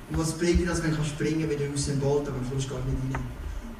Und 0.09 0.19
was 0.19 0.33
bringt 0.33 0.59
dir 0.59 0.67
das, 0.67 0.83
wenn 0.83 0.95
er 0.95 1.03
springen 1.03 1.41
kann 1.41 1.49
wie 1.49 1.55
der 1.55 1.73
Usain 1.73 1.99
Bolt, 1.99 2.27
aber 2.27 2.37
am 2.37 2.45
Schluss 2.49 2.63
geht 2.69 2.85
nicht 2.85 3.15
rein? 3.15 3.23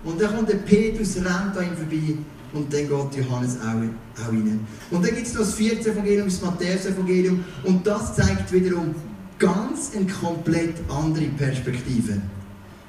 Und 0.04 0.22
dann 0.22 0.36
kommt 0.36 0.50
der 0.50 0.58
Petrus, 0.58 1.16
rennt 1.16 1.58
an 1.58 1.66
ihm 1.66 1.76
vorbei 1.76 2.18
und 2.56 2.74
dann 2.74 2.88
geht 2.88 3.26
Johannes 3.26 3.58
auch, 3.62 4.24
auch 4.24 4.30
rein. 4.30 4.60
Und 4.90 5.06
dann 5.06 5.14
gibt 5.14 5.28
es 5.28 5.34
noch 5.34 5.42
das 5.42 5.54
vierte 5.54 5.92
Evangelium, 5.92 6.28
das 6.28 6.42
Matthäus-Evangelium 6.42 7.44
und 7.64 7.86
das 7.86 8.16
zeigt 8.16 8.52
wiederum 8.52 8.96
ganz 9.38 9.92
eine 9.96 10.08
komplett 10.08 10.76
andere 10.90 11.26
Perspektive. 11.38 12.22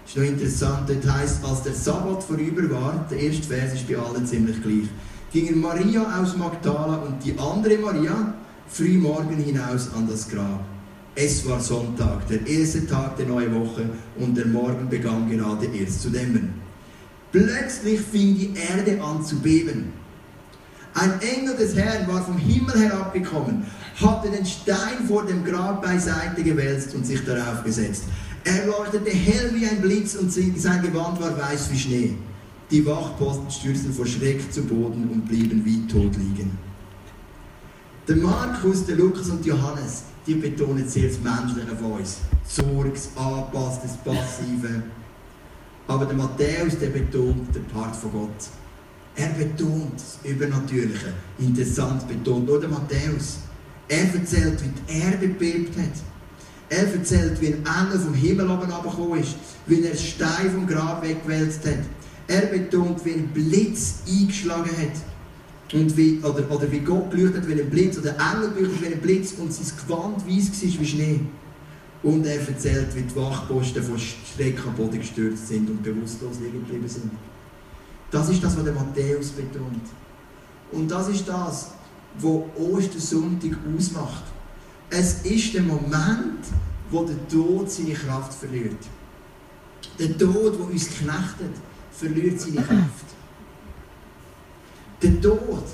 Das 0.05 0.15
ist 0.15 0.17
noch 0.17 0.25
interessant, 0.25 0.89
dort 0.89 1.17
heisst, 1.17 1.45
als 1.45 1.63
der 1.65 1.75
Sabbat 1.75 2.23
vorüber 2.23 2.71
war, 2.71 3.07
der 3.11 3.19
erste 3.19 3.43
Vers 3.43 3.75
ist 3.75 3.89
bei 3.89 3.97
allen 3.97 4.25
ziemlich 4.25 4.63
gleich, 4.63 4.89
gingen 5.33 5.61
Maria 5.61 6.21
aus 6.23 6.37
Magdala 6.37 6.99
und 6.99 7.25
die 7.25 7.37
andere 7.39 7.79
Maria 7.79 8.35
früh 8.69 8.99
morgen 8.99 9.37
hinaus 9.37 9.91
an 9.95 10.09
das 10.09 10.29
Grab. 10.29 10.65
Es 11.17 11.49
war 11.49 11.59
Sonntag, 11.61 12.29
der 12.29 12.47
erste 12.47 12.87
Tag 12.87 13.17
der 13.17 13.27
neuen 13.27 13.55
Woche 13.55 13.89
und 14.19 14.37
der 14.37 14.47
Morgen 14.47 14.89
begann 14.89 15.29
gerade 15.29 15.67
erst 15.67 16.03
zu 16.03 16.11
dämmern. 16.11 16.66
Plötzlich 17.37 18.01
fing 18.01 18.35
die 18.35 18.55
Erde 18.55 18.99
an 19.03 19.23
zu 19.23 19.37
beben. 19.37 19.93
Ein 20.95 21.21
Engel 21.21 21.55
des 21.55 21.77
Herrn 21.77 22.09
war 22.09 22.25
vom 22.25 22.39
Himmel 22.39 22.79
herabgekommen, 22.79 23.67
hatte 24.01 24.31
den 24.31 24.47
Stein 24.47 25.07
vor 25.07 25.27
dem 25.27 25.45
Grab 25.45 25.83
beiseite 25.83 26.43
gewälzt 26.43 26.95
und 26.95 27.05
sich 27.05 27.23
darauf 27.27 27.63
gesetzt. 27.63 28.05
Er 28.43 28.65
leuchtete 28.65 29.11
hell 29.11 29.51
wie 29.53 29.67
ein 29.67 29.83
Blitz 29.83 30.15
und 30.15 30.33
sein 30.33 30.81
Gewand 30.81 31.21
war 31.21 31.37
weiß 31.37 31.71
wie 31.73 31.79
Schnee. 31.79 32.17
Die 32.71 32.87
Wachposten 32.87 33.51
stürzten 33.51 33.93
vor 33.93 34.07
Schreck 34.07 34.51
zu 34.51 34.63
Boden 34.63 35.07
und 35.13 35.29
blieben 35.29 35.63
wie 35.63 35.87
tot 35.87 36.17
liegen. 36.17 36.57
Der 38.09 38.17
Markus, 38.17 38.87
der 38.87 38.97
Lukas 38.97 39.29
und 39.29 39.45
Johannes, 39.45 40.05
die 40.27 40.37
betonen 40.37 40.89
sehr 40.89 41.11
das 41.11 41.21
Menschliche 41.21 41.77
von 41.77 41.93
uns. 42.01 42.17
Sorge, 42.49 42.93
das 42.95 43.11
Anpassen, 43.15 43.83
das 43.83 43.97
Passive. 43.99 44.85
Aber 45.89 46.05
der 46.05 46.17
Matthäus, 46.17 46.79
der 46.81 46.89
betont 46.89 47.55
den 47.55 47.65
Part 47.67 47.95
von 47.95 48.13
Gott. 48.13 48.49
Er 49.15 49.29
betont 49.29 49.95
das 49.95 50.19
Übernatürliche. 50.25 51.13
Interessant 51.39 52.07
betont 52.09 52.47
nur 52.47 52.61
der 52.61 52.69
Matthäus. 52.69 53.39
Er 53.89 54.13
erzählt, 54.13 54.63
wie 54.63 54.69
die 54.69 54.99
Erde 55.01 55.29
bebt 55.29 55.79
hat. 55.79 55.93
Er 56.69 56.93
erzählt, 56.93 57.41
wie 57.41 57.49
ein 57.49 57.65
Engel 57.65 58.01
vom 58.01 58.15
Himmel 58.15 58.51
oben 58.51 58.71
runtergekommen 58.71 59.21
ist, 59.21 59.37
wie 59.67 59.83
er 59.83 59.91
den 59.91 59.99
Stein 59.99 60.51
vom 60.53 60.67
Grab 60.67 61.03
weggewälzt 61.03 61.65
hat. 61.65 61.85
Er 62.27 62.47
betont, 62.47 63.05
wie 63.05 63.13
ein 63.13 63.29
Blitz 63.29 64.01
eingeschlagen 64.09 64.71
hat. 64.77 65.73
Und 65.73 65.97
wie, 65.97 66.19
oder, 66.19 66.51
oder 66.51 66.71
wie 66.71 66.81
Gott 66.81 67.11
geleuchtet 67.11 67.43
hat 67.43 67.49
wie 67.49 67.61
ein 67.61 67.71
Blitz, 67.71 67.99
oder 67.99 68.11
Engel 68.11 68.51
geleuchtet 68.51 68.83
wie 68.83 68.95
ein 68.95 69.01
Blitz 69.01 69.33
und 69.39 69.53
sein 69.53 69.67
Gewand 69.87 70.27
weiß 70.27 70.51
war 70.51 70.81
wie 70.81 70.87
Schnee. 70.87 71.21
Und 72.03 72.25
er 72.27 72.47
erzählt, 72.47 72.95
wie 72.95 73.03
die 73.03 73.17
Wachposten 73.17 73.83
von 73.83 73.99
Schreck 73.99 74.59
am 74.67 74.75
Boden 74.75 74.99
gestürzt 74.99 75.49
sind 75.49 75.69
und 75.69 75.83
bewusstlos 75.83 76.39
liegen 76.41 76.61
geblieben 76.61 76.89
sind. 76.89 77.11
Das 78.11 78.29
ist 78.29 78.43
das, 78.43 78.57
was 78.57 78.65
der 78.65 78.73
Matthäus 78.73 79.31
betont. 79.31 79.83
Und 80.73 80.91
das 80.91 81.09
ist 81.09 81.29
das, 81.29 81.73
was 82.19 82.43
Ostersonntag 82.57 83.57
ausmacht. 83.77 84.25
Es 84.91 85.23
ist 85.23 85.55
der 85.55 85.63
Moment, 85.63 86.45
wo 86.91 87.05
der 87.05 87.29
Tod 87.29 87.71
seine 87.71 87.95
Kraft 87.95 88.35
verliert. 88.35 88.79
Der 89.99 90.17
Tod, 90.17 90.59
der 90.59 90.67
uns 90.67 90.89
knechtet, 90.89 91.55
verliert 91.91 92.41
seine 92.41 92.63
Kraft. 92.63 93.07
Der 95.03 95.21
Tod 95.21 95.65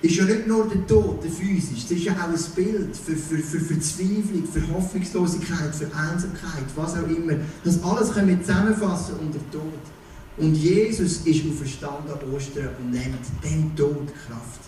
ist 0.00 0.16
ja 0.16 0.24
nicht 0.24 0.46
nur 0.46 0.68
der 0.68 0.86
Tod, 0.86 1.22
der 1.24 1.30
physisch, 1.30 1.84
es 1.84 1.90
ist 1.90 2.04
ja 2.04 2.12
auch 2.12 2.28
ein 2.28 2.54
Bild 2.54 2.96
für, 2.96 3.16
für, 3.16 3.38
für 3.38 3.60
Verzweiflung, 3.60 4.44
für 4.52 4.72
Hoffnungslosigkeit, 4.72 5.74
für 5.74 5.86
Einsamkeit, 5.86 6.66
was 6.76 6.94
auch 6.94 7.08
immer. 7.08 7.34
Das 7.64 7.82
alles 7.82 8.12
können 8.12 8.28
wir 8.28 8.40
zusammenfassen 8.40 9.16
unter 9.20 9.40
Tod. 9.50 9.80
Und 10.36 10.54
Jesus 10.54 11.22
ist 11.24 11.42
auferstanden 11.46 12.12
an 12.12 12.32
Ostern 12.32 12.68
und 12.80 12.90
nimmt 12.90 13.18
dem 13.42 13.74
Tod 13.74 14.06
Kraft. 14.26 14.60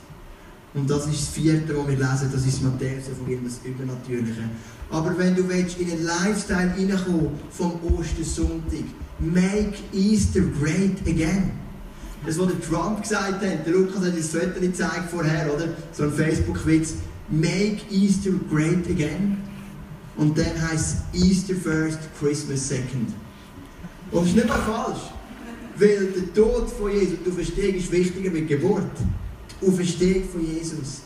Und 0.75 0.89
das 0.89 1.07
ist 1.07 1.21
das 1.21 1.29
vierte, 1.29 1.77
was 1.77 1.87
wir 1.89 1.97
lesen, 1.97 2.31
das 2.33 2.47
ist 2.47 2.63
Matthäus 2.63 3.09
Evangelium, 3.09 3.45
das 3.45 3.61
Übernatürliche. 3.65 4.43
Aber 4.91 5.17
wenn 5.19 5.35
du 5.35 5.49
willst, 5.49 5.79
in 5.79 5.91
einen 5.91 6.05
Lifestyle 6.05 6.73
hineinkommen 6.75 7.31
vom 7.51 7.73
Ostersonntag, 7.97 8.85
make 9.19 9.75
Easter 9.93 10.41
great 10.41 11.01
again. 11.07 11.53
Das, 12.27 12.39
was 12.39 12.49
der 12.49 12.61
Trump 12.61 13.03
gesagt 13.03 13.43
hat, 13.43 13.67
der 13.67 13.73
Lukas 13.73 14.05
hat 14.05 14.17
das 14.17 14.29
Foto 14.29 14.61
gezeigt 14.61 15.11
vorher, 15.11 15.53
oder? 15.55 15.69
So 15.93 16.05
ein 16.05 16.13
Facebook-Witz. 16.13 16.95
Make 17.31 17.79
Easter 17.91 18.31
great 18.51 18.87
again. 18.91 19.39
Und 20.17 20.37
dann 20.37 20.61
heißt 20.71 20.97
es 21.13 21.23
Easter 21.23 21.55
first, 21.55 21.99
Christmas 22.19 22.69
second. 22.69 23.15
Und 24.11 24.23
das 24.23 24.29
ist 24.29 24.37
nicht 24.37 24.49
mal 24.49 24.59
falsch. 24.59 25.01
Weil 25.77 26.09
der 26.09 26.35
Tod 26.35 26.69
von 26.69 26.93
Jesus, 26.93 27.19
du 27.25 27.31
verstehst, 27.31 27.85
ist 27.85 27.93
wichtiger 27.93 28.31
mit 28.31 28.49
Geburt. 28.49 28.85
Die 29.61 29.67
Auferstehung 29.67 30.29
von 30.29 30.47
Jesus. 30.47 31.03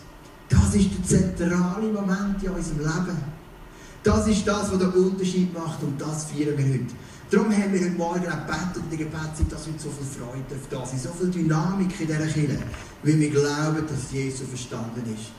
Das 0.48 0.74
ist 0.74 0.88
der 0.98 1.36
zentrale 1.36 1.86
Moment 1.92 2.42
in 2.42 2.50
unserem 2.50 2.78
Leben. 2.78 3.16
Das 4.02 4.26
ist 4.26 4.46
das, 4.46 4.70
was 4.70 4.78
den 4.78 4.88
Unterschied 4.90 5.54
macht 5.54 5.82
und 5.82 6.00
das 6.00 6.24
feiern 6.24 6.58
wir 6.58 6.64
heute. 6.64 6.94
Darum 7.34 7.50
haben 7.50 7.72
wir 7.72 7.80
heute 7.80 7.90
Morgen 7.90 8.20
gebetet 8.20 8.76
in 8.76 8.90
der 8.90 8.98
Gebetszeit, 8.98 9.50
dass 9.50 9.66
heute 9.66 9.78
so 9.78 9.90
viel 9.90 10.06
Freude 10.06 10.60
da 10.70 10.84
ist, 10.84 11.02
so 11.02 11.08
viel 11.08 11.30
Dynamik 11.30 12.00
in 12.00 12.06
dieser 12.06 12.26
Kirche, 12.26 12.58
weil 13.02 13.18
wir 13.18 13.30
glauben, 13.30 13.84
dass 13.88 14.12
Jesus 14.12 14.46
verstanden 14.48 15.02
ist. 15.12 15.32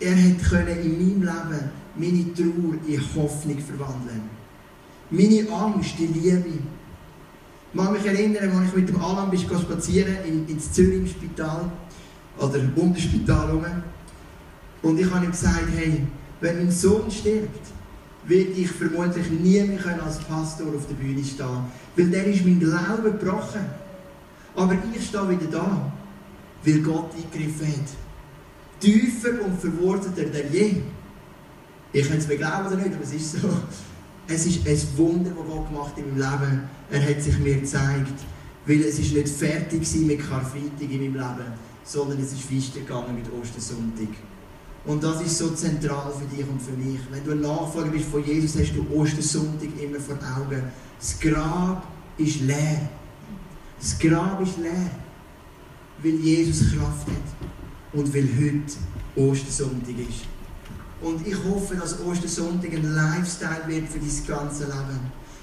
Er 0.00 0.16
konnte 0.48 0.72
in 0.72 0.98
meinem 0.98 1.22
Leben 1.22 1.70
meine 1.94 2.34
Trauer 2.34 2.74
in 2.88 3.00
Hoffnung 3.14 3.58
verwandeln. 3.60 4.22
Meine 5.10 5.48
Angst 5.52 5.94
in 6.00 6.14
Liebe. 6.14 6.44
Ich 7.72 7.80
kann 7.80 7.92
mich 7.92 8.06
erinnern, 8.06 8.50
als 8.58 8.68
ich 8.70 8.74
mit 8.74 8.88
dem 8.88 9.00
Alan 9.00 9.30
bin 9.30 9.38
spazieren 9.38 10.16
in, 10.26 10.48
ins 10.48 10.72
Zürich 10.72 10.98
im 10.98 11.06
Spital 11.06 11.70
oder 12.38 12.58
um 12.74 12.92
das 12.92 13.02
Spital 13.04 13.46
herum. 13.46 13.64
Und 14.82 14.98
ich 14.98 15.08
habe 15.08 15.24
ihm 15.24 15.30
gesagt, 15.30 15.68
hey, 15.76 16.08
wenn 16.40 16.56
mein 16.56 16.72
Sohn 16.72 17.08
stirbt, 17.08 17.75
werde 18.28 18.50
ich 18.50 18.70
vermutlich 18.70 19.30
nie 19.30 19.60
mehr 19.62 20.02
als 20.04 20.18
Pastor 20.18 20.68
auf 20.74 20.86
der 20.88 20.94
Bühne 20.94 21.24
stehen 21.24 21.46
Weil 21.96 22.10
der 22.10 22.26
ist 22.26 22.44
mein 22.44 22.58
Glaube 22.58 23.12
gebrochen. 23.12 23.64
Aber 24.54 24.76
ich 24.94 25.06
stehe 25.06 25.28
wieder 25.28 25.50
da, 25.50 25.92
weil 26.64 26.80
Gott 26.80 27.12
eingegriffen 27.14 27.68
hat. 27.68 27.88
Tiefer 28.80 29.44
und 29.44 29.60
verwurzelter 29.60 30.24
denn 30.24 30.52
je. 30.52 30.76
Ich 31.92 32.08
kann 32.08 32.18
es 32.18 32.28
mir 32.28 32.36
glauben 32.36 32.66
oder 32.66 32.76
nicht, 32.76 32.94
aber 32.94 33.04
es 33.04 33.12
ist 33.12 33.32
so. 33.32 33.48
Es 34.28 34.46
ist 34.46 34.66
ein 34.66 34.98
Wunder, 34.98 35.30
das 35.30 35.46
Gott 35.46 35.68
gemacht 35.68 35.92
in 35.96 36.18
meinem 36.18 36.40
Leben. 36.40 36.62
Er 36.90 37.08
hat 37.08 37.22
sich 37.22 37.38
mir 37.38 37.54
gezeigt. 37.60 38.18
Weil 38.66 38.80
es 38.80 38.98
ist 38.98 39.12
nicht 39.12 39.28
fertig 39.28 39.94
mit 40.04 40.28
Karfreitag 40.28 40.90
in 40.90 41.12
meinem 41.12 41.14
Leben, 41.14 41.52
sondern 41.84 42.18
es 42.18 42.32
ist 42.32 42.50
weitergegangen 42.50 43.14
mit 43.14 43.26
Ostersonntag. 43.32 44.08
Und 44.86 45.02
das 45.02 45.20
ist 45.20 45.38
so 45.38 45.50
zentral 45.50 46.12
für 46.12 46.36
dich 46.36 46.46
und 46.48 46.62
für 46.62 46.72
mich. 46.72 47.00
Wenn 47.10 47.24
du 47.24 47.32
ein 47.32 47.40
Nachfolger 47.40 47.90
bist 47.90 48.06
von 48.06 48.24
Jesus, 48.24 48.60
hast 48.60 48.72
du 48.72 48.86
Ostersonntag 48.96 49.68
immer 49.82 49.98
vor 49.98 50.16
Augen. 50.16 50.62
Das 50.98 51.18
Grab 51.18 51.86
ist 52.16 52.40
leer. 52.42 52.88
Das 53.80 53.98
Grab 53.98 54.40
ist 54.40 54.58
leer. 54.58 54.90
Weil 56.02 56.14
Jesus 56.14 56.70
Kraft 56.72 57.08
hat. 57.08 57.92
Und 57.92 58.14
weil 58.14 58.28
heute 58.38 59.28
Ostersonntag 59.28 59.98
ist. 59.98 60.26
Und 61.00 61.26
ich 61.26 61.36
hoffe, 61.44 61.74
dass 61.74 62.00
Ostersonntag 62.00 62.72
ein 62.72 62.94
Lifestyle 62.94 63.64
wird 63.66 63.88
für 63.88 63.98
dein 63.98 64.26
ganze 64.38 64.64
Leben. 64.64 65.00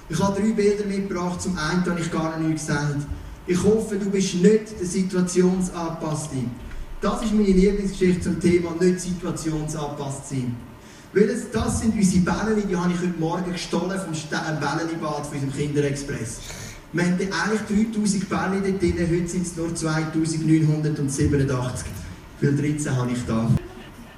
Ich 0.08 0.20
habe 0.20 0.40
drei 0.40 0.52
Bilder 0.52 0.86
mitgebracht. 0.86 1.42
Zum 1.42 1.58
einen 1.58 1.86
habe 1.86 2.00
ich 2.00 2.12
gar 2.12 2.40
nicht 2.40 2.66
gesagt. 2.66 3.06
Ich 3.46 3.62
hoffe, 3.62 3.98
du 3.98 4.10
bist 4.10 4.36
nicht 4.36 4.80
der 4.80 4.88
Situationsangepasste. 4.88 6.38
Das 7.04 7.22
ist 7.22 7.32
meine 7.34 7.50
Lieblingsgeschichte 7.50 8.22
zum 8.22 8.40
Thema 8.40 8.72
nicht 8.80 9.02
situationsangepasst 9.02 10.30
sein. 10.30 10.56
Weil 11.12 11.24
es, 11.24 11.52
das 11.52 11.82
sind 11.82 11.96
unsere 11.96 12.24
Bälle, 12.24 12.62
die 12.62 12.78
habe 12.78 12.94
ich 12.94 12.98
heute 12.98 13.20
Morgen 13.20 13.52
gestohlen 13.52 14.00
vom 14.00 14.14
Bällebad 14.14 15.26
von 15.26 15.34
unserem 15.34 15.52
Kinderexpress. 15.52 16.40
Wir 16.94 17.04
haben 17.04 17.18
eigentlich 17.20 17.92
3000 17.94 18.30
Bälle 18.30 18.62
dort 18.66 18.82
drin, 18.82 18.96
heute 19.00 19.28
sind 19.28 19.46
es 19.46 19.58
nur 19.58 19.76
2987. 19.76 21.88
Weil 22.40 22.56
13 22.56 22.96
habe 22.96 23.12
ich 23.12 23.20
da. 23.28 23.52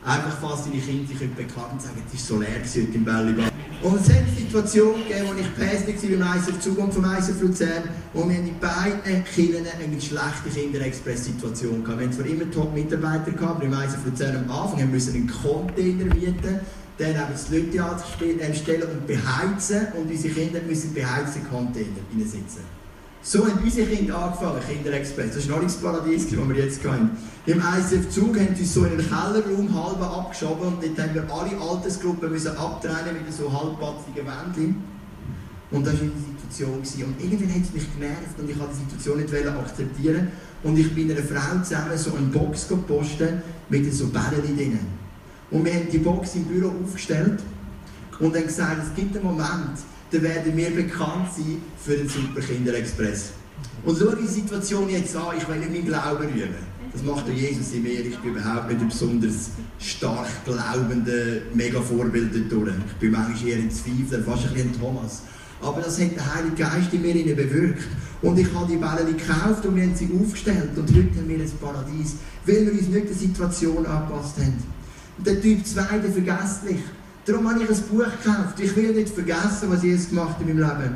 Einfach 0.06 0.38
fast 0.39 0.67
deine 0.67 0.80
Kinder 0.80 1.08
sich 1.08 1.17
beklagen 1.32 1.80
sagen, 1.80 2.04
es 2.08 2.13
ist 2.13 2.28
so 2.28 2.39
leer 2.39 2.62
heute 2.62 2.80
im 2.80 3.04
Bällebad. 3.04 3.55
Und 3.81 4.01
es 4.01 4.09
hat 4.09 4.21
eine 4.21 4.35
Situation 4.35 4.95
gegeben, 5.07 5.27
wo 5.27 5.39
ich 5.39 5.55
pässlich 5.55 6.19
war 6.19 6.27
beim 6.27 6.39
ISF 6.39 6.59
Zug 6.59 6.77
und 6.77 6.93
vom 6.93 7.05
ISF 7.05 7.41
Luzern 7.41 7.83
und 8.13 8.29
wir 8.29 8.38
haben 8.38 8.47
in 8.47 8.59
beiden 8.59 9.23
Kindern 9.25 9.65
eine 9.65 10.01
schlechte 10.01 10.49
Kinderexpress-Situation 10.53 11.83
gehabt. 11.83 11.99
Wir 11.99 12.07
hatten 12.07 12.17
zwar 12.17 12.25
immer 12.25 12.51
Top-Mitarbeiter 12.51 13.47
aber 13.47 13.63
im 13.63 13.73
ISF 13.73 14.05
Luzern 14.05 14.38
am 14.38 14.51
Anfang 14.51 14.81
haben 14.81 14.93
wir 14.93 15.13
einen 15.13 15.27
Container 15.27 16.15
mieten, 16.15 16.59
dann 16.97 17.09
eben 17.09 17.31
das 17.31 17.49
Leute 17.49 17.83
anstellen 17.83 18.83
und 18.83 19.07
beheizen 19.07 19.88
und 19.99 20.09
unsere 20.09 20.33
Kinder 20.33 20.61
müssen 20.61 20.93
beheizten 20.93 21.47
Container 21.49 21.85
sitzen. 22.19 22.85
So 23.27 23.43
haben 23.43 23.57
unsere 23.63 23.88
Kinder 23.88 24.15
angefangen, 24.19 24.61
Kinderexpress. 24.69 25.29
Das 25.29 25.38
ist 25.38 25.49
noch 25.49 25.59
nicht 25.59 25.73
das 25.73 25.81
Paradies, 25.81 26.29
das 26.29 26.47
wir 26.47 26.55
jetzt 26.55 26.85
haben. 26.85 27.09
Im 27.47 27.57
ISF 27.57 28.07
Zug 28.11 28.38
haben 28.38 28.49
uns 28.49 28.71
so 28.71 28.85
in 28.85 28.99
den 28.99 29.07
Kellerraum 29.09 29.73
halb 29.73 29.99
abgeschoben 29.99 30.67
und 30.67 30.83
dort 30.83 30.99
haben 30.99 31.15
wir 31.15 31.23
alle 31.33 31.59
Altersgruppen 31.59 32.29
müssen 32.29 32.55
abtrennen 32.55 33.15
mit 33.25 33.33
so 33.33 33.51
halbpatzigen 33.51 34.27
Wänden. 34.27 34.83
Und 35.71 35.88
das 35.88 35.93
war 35.95 36.01
die 36.01 36.41
Situation. 36.53 37.15
Und 37.15 37.19
irgendwann 37.19 37.55
hat 37.55 37.63
es 37.63 37.73
mich 37.73 37.91
genervt 37.95 38.38
und 38.38 38.47
ich 38.47 38.59
wollte 38.59 38.73
die 38.75 38.95
Situation 38.95 39.17
nicht 39.17 39.47
akzeptieren. 39.47 40.27
Und 40.61 40.77
ich 40.77 40.93
bin 40.93 41.09
einer 41.09 41.23
Frau 41.23 41.63
zusammen 41.63 41.97
so 41.97 42.13
eine 42.13 42.27
Box 42.27 42.67
gepostet 42.67 43.41
mit 43.69 43.91
so 43.91 44.05
Bällen 44.05 44.55
drin. 44.55 44.79
Und 45.49 45.65
wir 45.65 45.73
haben 45.73 45.88
die 45.91 45.97
Box 45.97 46.35
im 46.35 46.45
Büro 46.45 46.71
aufgestellt 46.83 47.41
und 48.19 48.35
dann 48.35 48.43
gesagt, 48.43 48.83
es 48.83 48.95
gibt 48.95 49.15
einen 49.15 49.25
Moment, 49.25 49.79
dann 50.15 50.23
werden 50.23 50.56
wir 50.56 50.69
bekannt 50.69 51.28
sein 51.36 51.58
für 51.84 51.97
den 51.97 52.08
Super 52.08 52.39
Kinderexpress. 52.39 53.32
Und 53.84 53.97
schau 53.99 54.15
die 54.15 54.28
Situation 54.28 54.89
jetzt 54.89 55.15
an, 55.15 55.36
ich 55.38 55.47
will 55.47 55.58
nicht 55.58 55.71
meinen 55.71 55.86
Glauben 55.86 56.28
rühmen. 56.28 56.75
Das 56.93 57.04
macht 57.04 57.28
der 57.28 57.36
Jesus 57.36 57.73
in 57.73 57.84
mir. 57.84 57.99
Ich 57.99 58.17
bin 58.19 58.32
überhaupt 58.32 58.69
nicht 58.69 58.80
ein 58.80 58.88
besonders 58.88 59.49
stark 59.80 60.28
glaubender 60.45 61.41
Mega-Vorbild 61.54 62.49
durch. 62.49 62.71
Ich 62.88 62.93
bin 62.99 63.12
manchmal 63.12 63.49
eher 63.49 63.58
in 63.58 63.69
Zweifel, 63.69 64.23
fast 64.23 64.47
ein 64.47 64.54
bisschen 64.54 64.69
ein 64.69 64.80
Thomas. 64.80 65.23
Aber 65.62 65.82
das 65.82 65.99
hat 65.99 66.15
der 66.15 66.36
Heilige 66.36 66.56
Geist 66.56 66.93
in 66.93 67.01
mir 67.01 67.36
bewirkt. 67.36 67.84
Und 68.21 68.39
ich 68.39 68.47
habe 68.54 68.67
die 68.67 68.78
Bälle 68.78 69.06
gekauft 69.06 69.65
und 69.65 69.75
wir 69.75 69.84
haben 69.84 69.95
sie 69.95 70.10
aufgestellt. 70.19 70.69
Und 70.78 70.89
heute 70.89 71.19
haben 71.19 71.28
wir 71.28 71.39
ein 71.39 71.51
Paradies, 71.60 72.15
weil 72.45 72.65
wir 72.65 72.71
uns 72.71 72.88
nicht 72.88 73.10
der 73.10 73.15
Situation 73.15 73.86
angepasst 73.86 74.38
haben. 74.38 74.63
Und 75.17 75.28
der 75.28 75.41
Typ 75.41 75.65
2, 75.65 75.97
der 75.99 76.12
vergesslich. 76.12 76.80
Darum 77.25 77.49
habe 77.49 77.63
ich 77.63 77.69
ein 77.69 77.75
Buch 77.75 78.03
gekauft. 78.03 78.59
Ich 78.59 78.75
will 78.75 78.93
nicht 78.93 79.09
vergessen, 79.09 79.69
was 79.69 79.83
Jesus 79.83 80.09
gemacht 80.09 80.35
in 80.41 80.47
meinem 80.47 80.59
Leben. 80.59 80.95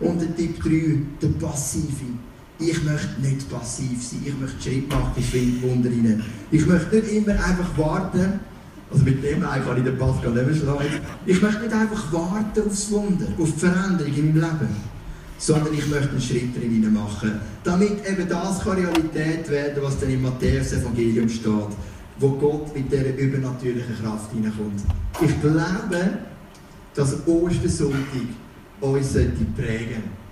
Und 0.00 0.20
der 0.20 0.34
Tipp 0.34 0.62
3, 0.62 1.00
der 1.20 1.46
Passive. 1.46 2.06
Ich 2.58 2.82
möchte 2.84 3.20
nicht 3.20 3.50
passiv 3.50 4.02
sein. 4.02 4.22
Ich 4.24 4.38
möchte 4.38 4.62
Schritt 4.62 4.88
machen, 4.88 5.12
ich 5.16 5.26
finde 5.26 5.62
Wunder 5.62 5.90
rein. 5.90 6.24
Ich 6.50 6.66
möchte 6.66 6.96
nicht 6.96 7.12
immer 7.12 7.32
einfach 7.32 7.76
warten. 7.76 8.40
Also 8.90 9.04
mit 9.04 9.22
dem 9.22 9.42
kann 9.42 9.76
ich 9.76 9.84
den 9.84 9.98
Pascal 9.98 10.30
mehr 10.30 10.48
Ich 11.26 11.42
möchte 11.42 11.60
nicht 11.60 11.74
einfach 11.74 12.12
warten 12.12 12.62
aufs 12.66 12.90
Wunder, 12.90 13.26
auf 13.38 13.52
die 13.52 13.58
Veränderung 13.58 14.14
in 14.14 14.26
meinem 14.28 14.34
Leben. 14.34 14.76
Sondern 15.38 15.74
ich 15.74 15.86
möchte 15.88 16.10
einen 16.10 16.20
Schritt 16.22 16.56
drin 16.56 16.92
machen. 16.94 17.32
Damit 17.64 18.08
eben 18.08 18.26
das 18.26 18.60
kann 18.60 18.78
Realität 18.78 19.50
werden, 19.50 19.82
was 19.82 20.00
dann 20.00 20.08
im 20.08 20.22
Matthäus-Evangelium 20.22 21.28
steht 21.28 21.76
wo 22.18 22.30
Gott 22.30 22.74
mit 22.74 22.90
dieser 22.90 23.16
übernatürlichen 23.16 23.96
Kraft 24.02 24.32
hineinkommt. 24.32 24.80
Ich 25.20 25.40
glaube, 25.40 26.18
dass 26.94 27.26
Ostersonntag 27.26 28.28
uns 28.80 29.12
prägen 29.56 30.26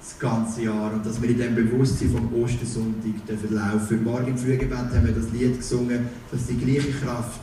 das 0.00 0.18
ganze 0.18 0.62
Jahr 0.62 0.92
und 0.92 1.04
dass 1.04 1.20
wir 1.20 1.28
in 1.28 1.38
dem 1.38 1.54
Bewusstsein 1.54 2.10
vom 2.10 2.32
Ostersonntag 2.42 3.26
dürfen. 3.26 4.04
Morgen 4.04 4.28
im 4.28 4.38
Frühgebet 4.38 4.72
haben 4.72 5.06
wir 5.06 5.12
das 5.12 5.30
Lied 5.32 5.58
gesungen, 5.58 6.08
dass 6.30 6.46
die 6.46 6.56
gleiche 6.56 6.92
Kraft, 6.92 7.40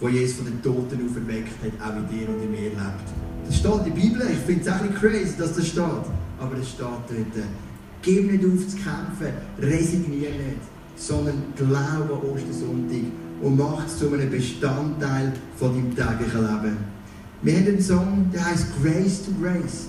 die 0.00 0.06
Jesus 0.08 0.36
von 0.36 0.46
den 0.46 0.62
Toten 0.62 1.08
auferweckt 1.08 1.52
hat, 1.62 1.88
auch 1.88 1.96
in 1.96 2.08
dir 2.08 2.28
und 2.28 2.42
in 2.42 2.50
mir 2.50 2.70
lebt. 2.70 3.08
Das 3.46 3.56
steht 3.56 3.72
in 3.72 3.84
der 3.84 3.90
Bibel, 3.90 4.22
ich 4.30 4.38
finde 4.38 4.62
es 4.62 4.68
ein 4.68 4.88
bisschen 4.88 4.94
crazy, 4.94 5.36
dass 5.38 5.56
das 5.56 5.66
steht, 5.66 5.82
aber 6.38 6.56
es 6.60 6.68
steht 6.68 6.80
dort. 6.80 7.46
Gib 8.02 8.30
nicht 8.30 8.44
auf 8.44 8.68
zu 8.68 8.76
kämpfen, 8.76 9.34
resigniere 9.60 10.32
nicht, 10.32 10.60
sondern 10.96 11.42
glaube 11.56 12.20
Ostersonntag 12.32 13.04
und 13.40 13.58
macht 13.58 13.86
es 13.88 13.98
zu 13.98 14.12
einem 14.12 14.30
Bestandteil 14.30 15.32
von 15.56 15.72
deinem 15.72 15.94
täglichen 15.94 16.40
Leben. 16.40 16.76
Wir 17.42 17.54
haben 17.54 17.66
einen 17.66 17.82
Song, 17.82 18.30
der 18.32 18.46
heißt 18.46 18.66
Grace 18.82 19.24
to 19.26 19.32
Grace. 19.40 19.88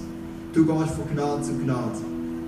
Du 0.53 0.65
gehst 0.65 0.95
von 0.95 1.05
Gnade 1.13 1.41
zu 1.41 1.53
Gnade. 1.53 1.97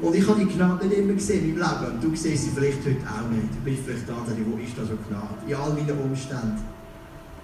Und 0.02 0.16
ich 0.16 0.28
habe 0.28 0.40
die 0.40 0.54
Gnade 0.54 0.86
nicht 0.86 0.98
immer 0.98 1.14
gesehen 1.14 1.56
meinem 1.56 1.58
Leben. 1.58 1.94
Und 1.94 2.04
du 2.04 2.16
siehst 2.16 2.44
sie 2.44 2.52
vielleicht 2.54 2.80
heute 2.80 3.08
auch 3.08 3.30
nicht. 3.30 3.50
Du 3.56 3.64
bist 3.64 3.84
vielleicht 3.86 4.10
da 4.10 4.14
und 4.14 4.52
wo 4.52 4.58
ist 4.58 4.78
da 4.78 4.84
so 4.84 4.98
Gnade? 5.08 5.48
In 5.48 5.56
all 5.56 5.74
meinen 5.74 5.98
Umständen. 5.98 6.60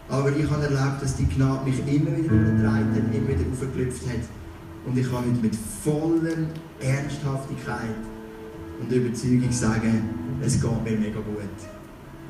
Aber 0.10 0.30
ich 0.36 0.50
habe 0.50 0.64
erlebt, 0.64 1.02
dass 1.02 1.16
die 1.16 1.26
Gnade 1.26 1.64
mich 1.64 1.80
immer 1.80 2.18
wieder 2.18 2.34
untertreibt 2.34 2.96
hat, 2.96 3.16
immer 3.16 3.28
wieder 3.30 3.46
aufgeklüpft 3.52 4.08
hat. 4.08 4.26
Und 4.86 4.98
ich 4.98 5.10
kann 5.10 5.20
heute 5.20 5.42
mit 5.42 5.56
voller 5.56 6.48
Ernsthaftigkeit 6.82 7.96
und 8.82 8.92
Überzeugung 8.92 9.52
sagen, 9.52 10.10
es 10.42 10.62
geht 10.62 10.84
mir 10.84 10.98
mega 10.98 11.20
gut 11.20 11.83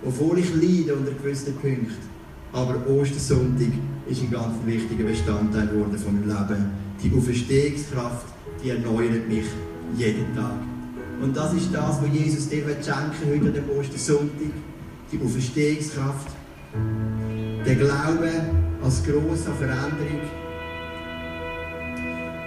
obwohl 0.05 0.39
ich 0.39 0.53
leide 0.53 0.95
unter 0.95 1.11
gewissen 1.11 1.55
Punkten. 1.55 2.13
Aber 2.51 2.75
Ostersonntag 2.87 3.71
ist 4.07 4.21
ein 4.21 4.31
ganz 4.31 4.55
wichtiger 4.65 5.05
Bestandteil 5.05 5.67
geworden 5.67 5.97
von 5.97 6.13
meinem 6.13 6.27
Leben. 6.27 6.65
Die 7.01 7.11
Auferstehungskraft, 7.15 8.27
die 8.63 8.69
erneuert 8.69 9.27
mich 9.27 9.45
jeden 9.97 10.35
Tag. 10.35 10.59
Und 11.21 11.35
das 11.35 11.53
ist 11.53 11.73
das, 11.73 12.01
was 12.01 12.09
Jesus 12.11 12.49
dir 12.49 12.63
schenken 12.63 13.29
heute 13.29 13.47
an 13.47 13.53
dem 13.53 13.69
Ostersonntag. 13.77 14.53
Die 15.11 15.19
Auferstehungskraft. 15.19 16.27
Der 17.65 17.75
Glaube 17.75 18.29
als 18.83 19.03
grosse 19.03 19.51
Veränderung. 19.57 20.21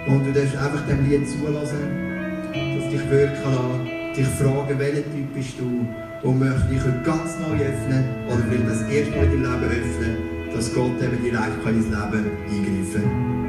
Und 0.07 0.25
du 0.25 0.31
darfst 0.31 0.55
einfach 0.55 0.87
dem 0.87 1.09
Lied 1.09 1.27
zulassen, 1.27 2.53
dass 2.53 2.89
dich 2.89 3.09
wirken 3.09 3.43
lassen, 3.43 4.13
dich 4.15 4.27
fragen, 4.27 4.79
welcher 4.79 5.03
Typ 5.03 5.33
bist 5.33 5.59
du? 5.59 6.06
Und 6.23 6.39
möchte 6.39 6.67
dich 6.67 6.81
ganz 7.03 7.37
neu 7.39 7.55
öffnen 7.63 8.05
oder 8.27 8.49
will 8.49 8.63
das 8.67 8.81
erste 8.89 9.15
Mal 9.15 9.25
in 9.25 9.43
deinem 9.43 9.69
Leben 9.69 9.83
öffnen, 9.83 10.17
dass 10.53 10.73
Gott 10.73 11.01
eben 11.01 11.23
direkt 11.23 11.65
in 11.65 11.91
dein 11.91 12.11
Leben 12.11 12.31
eingreifen 12.49 12.93
kann. 12.93 13.46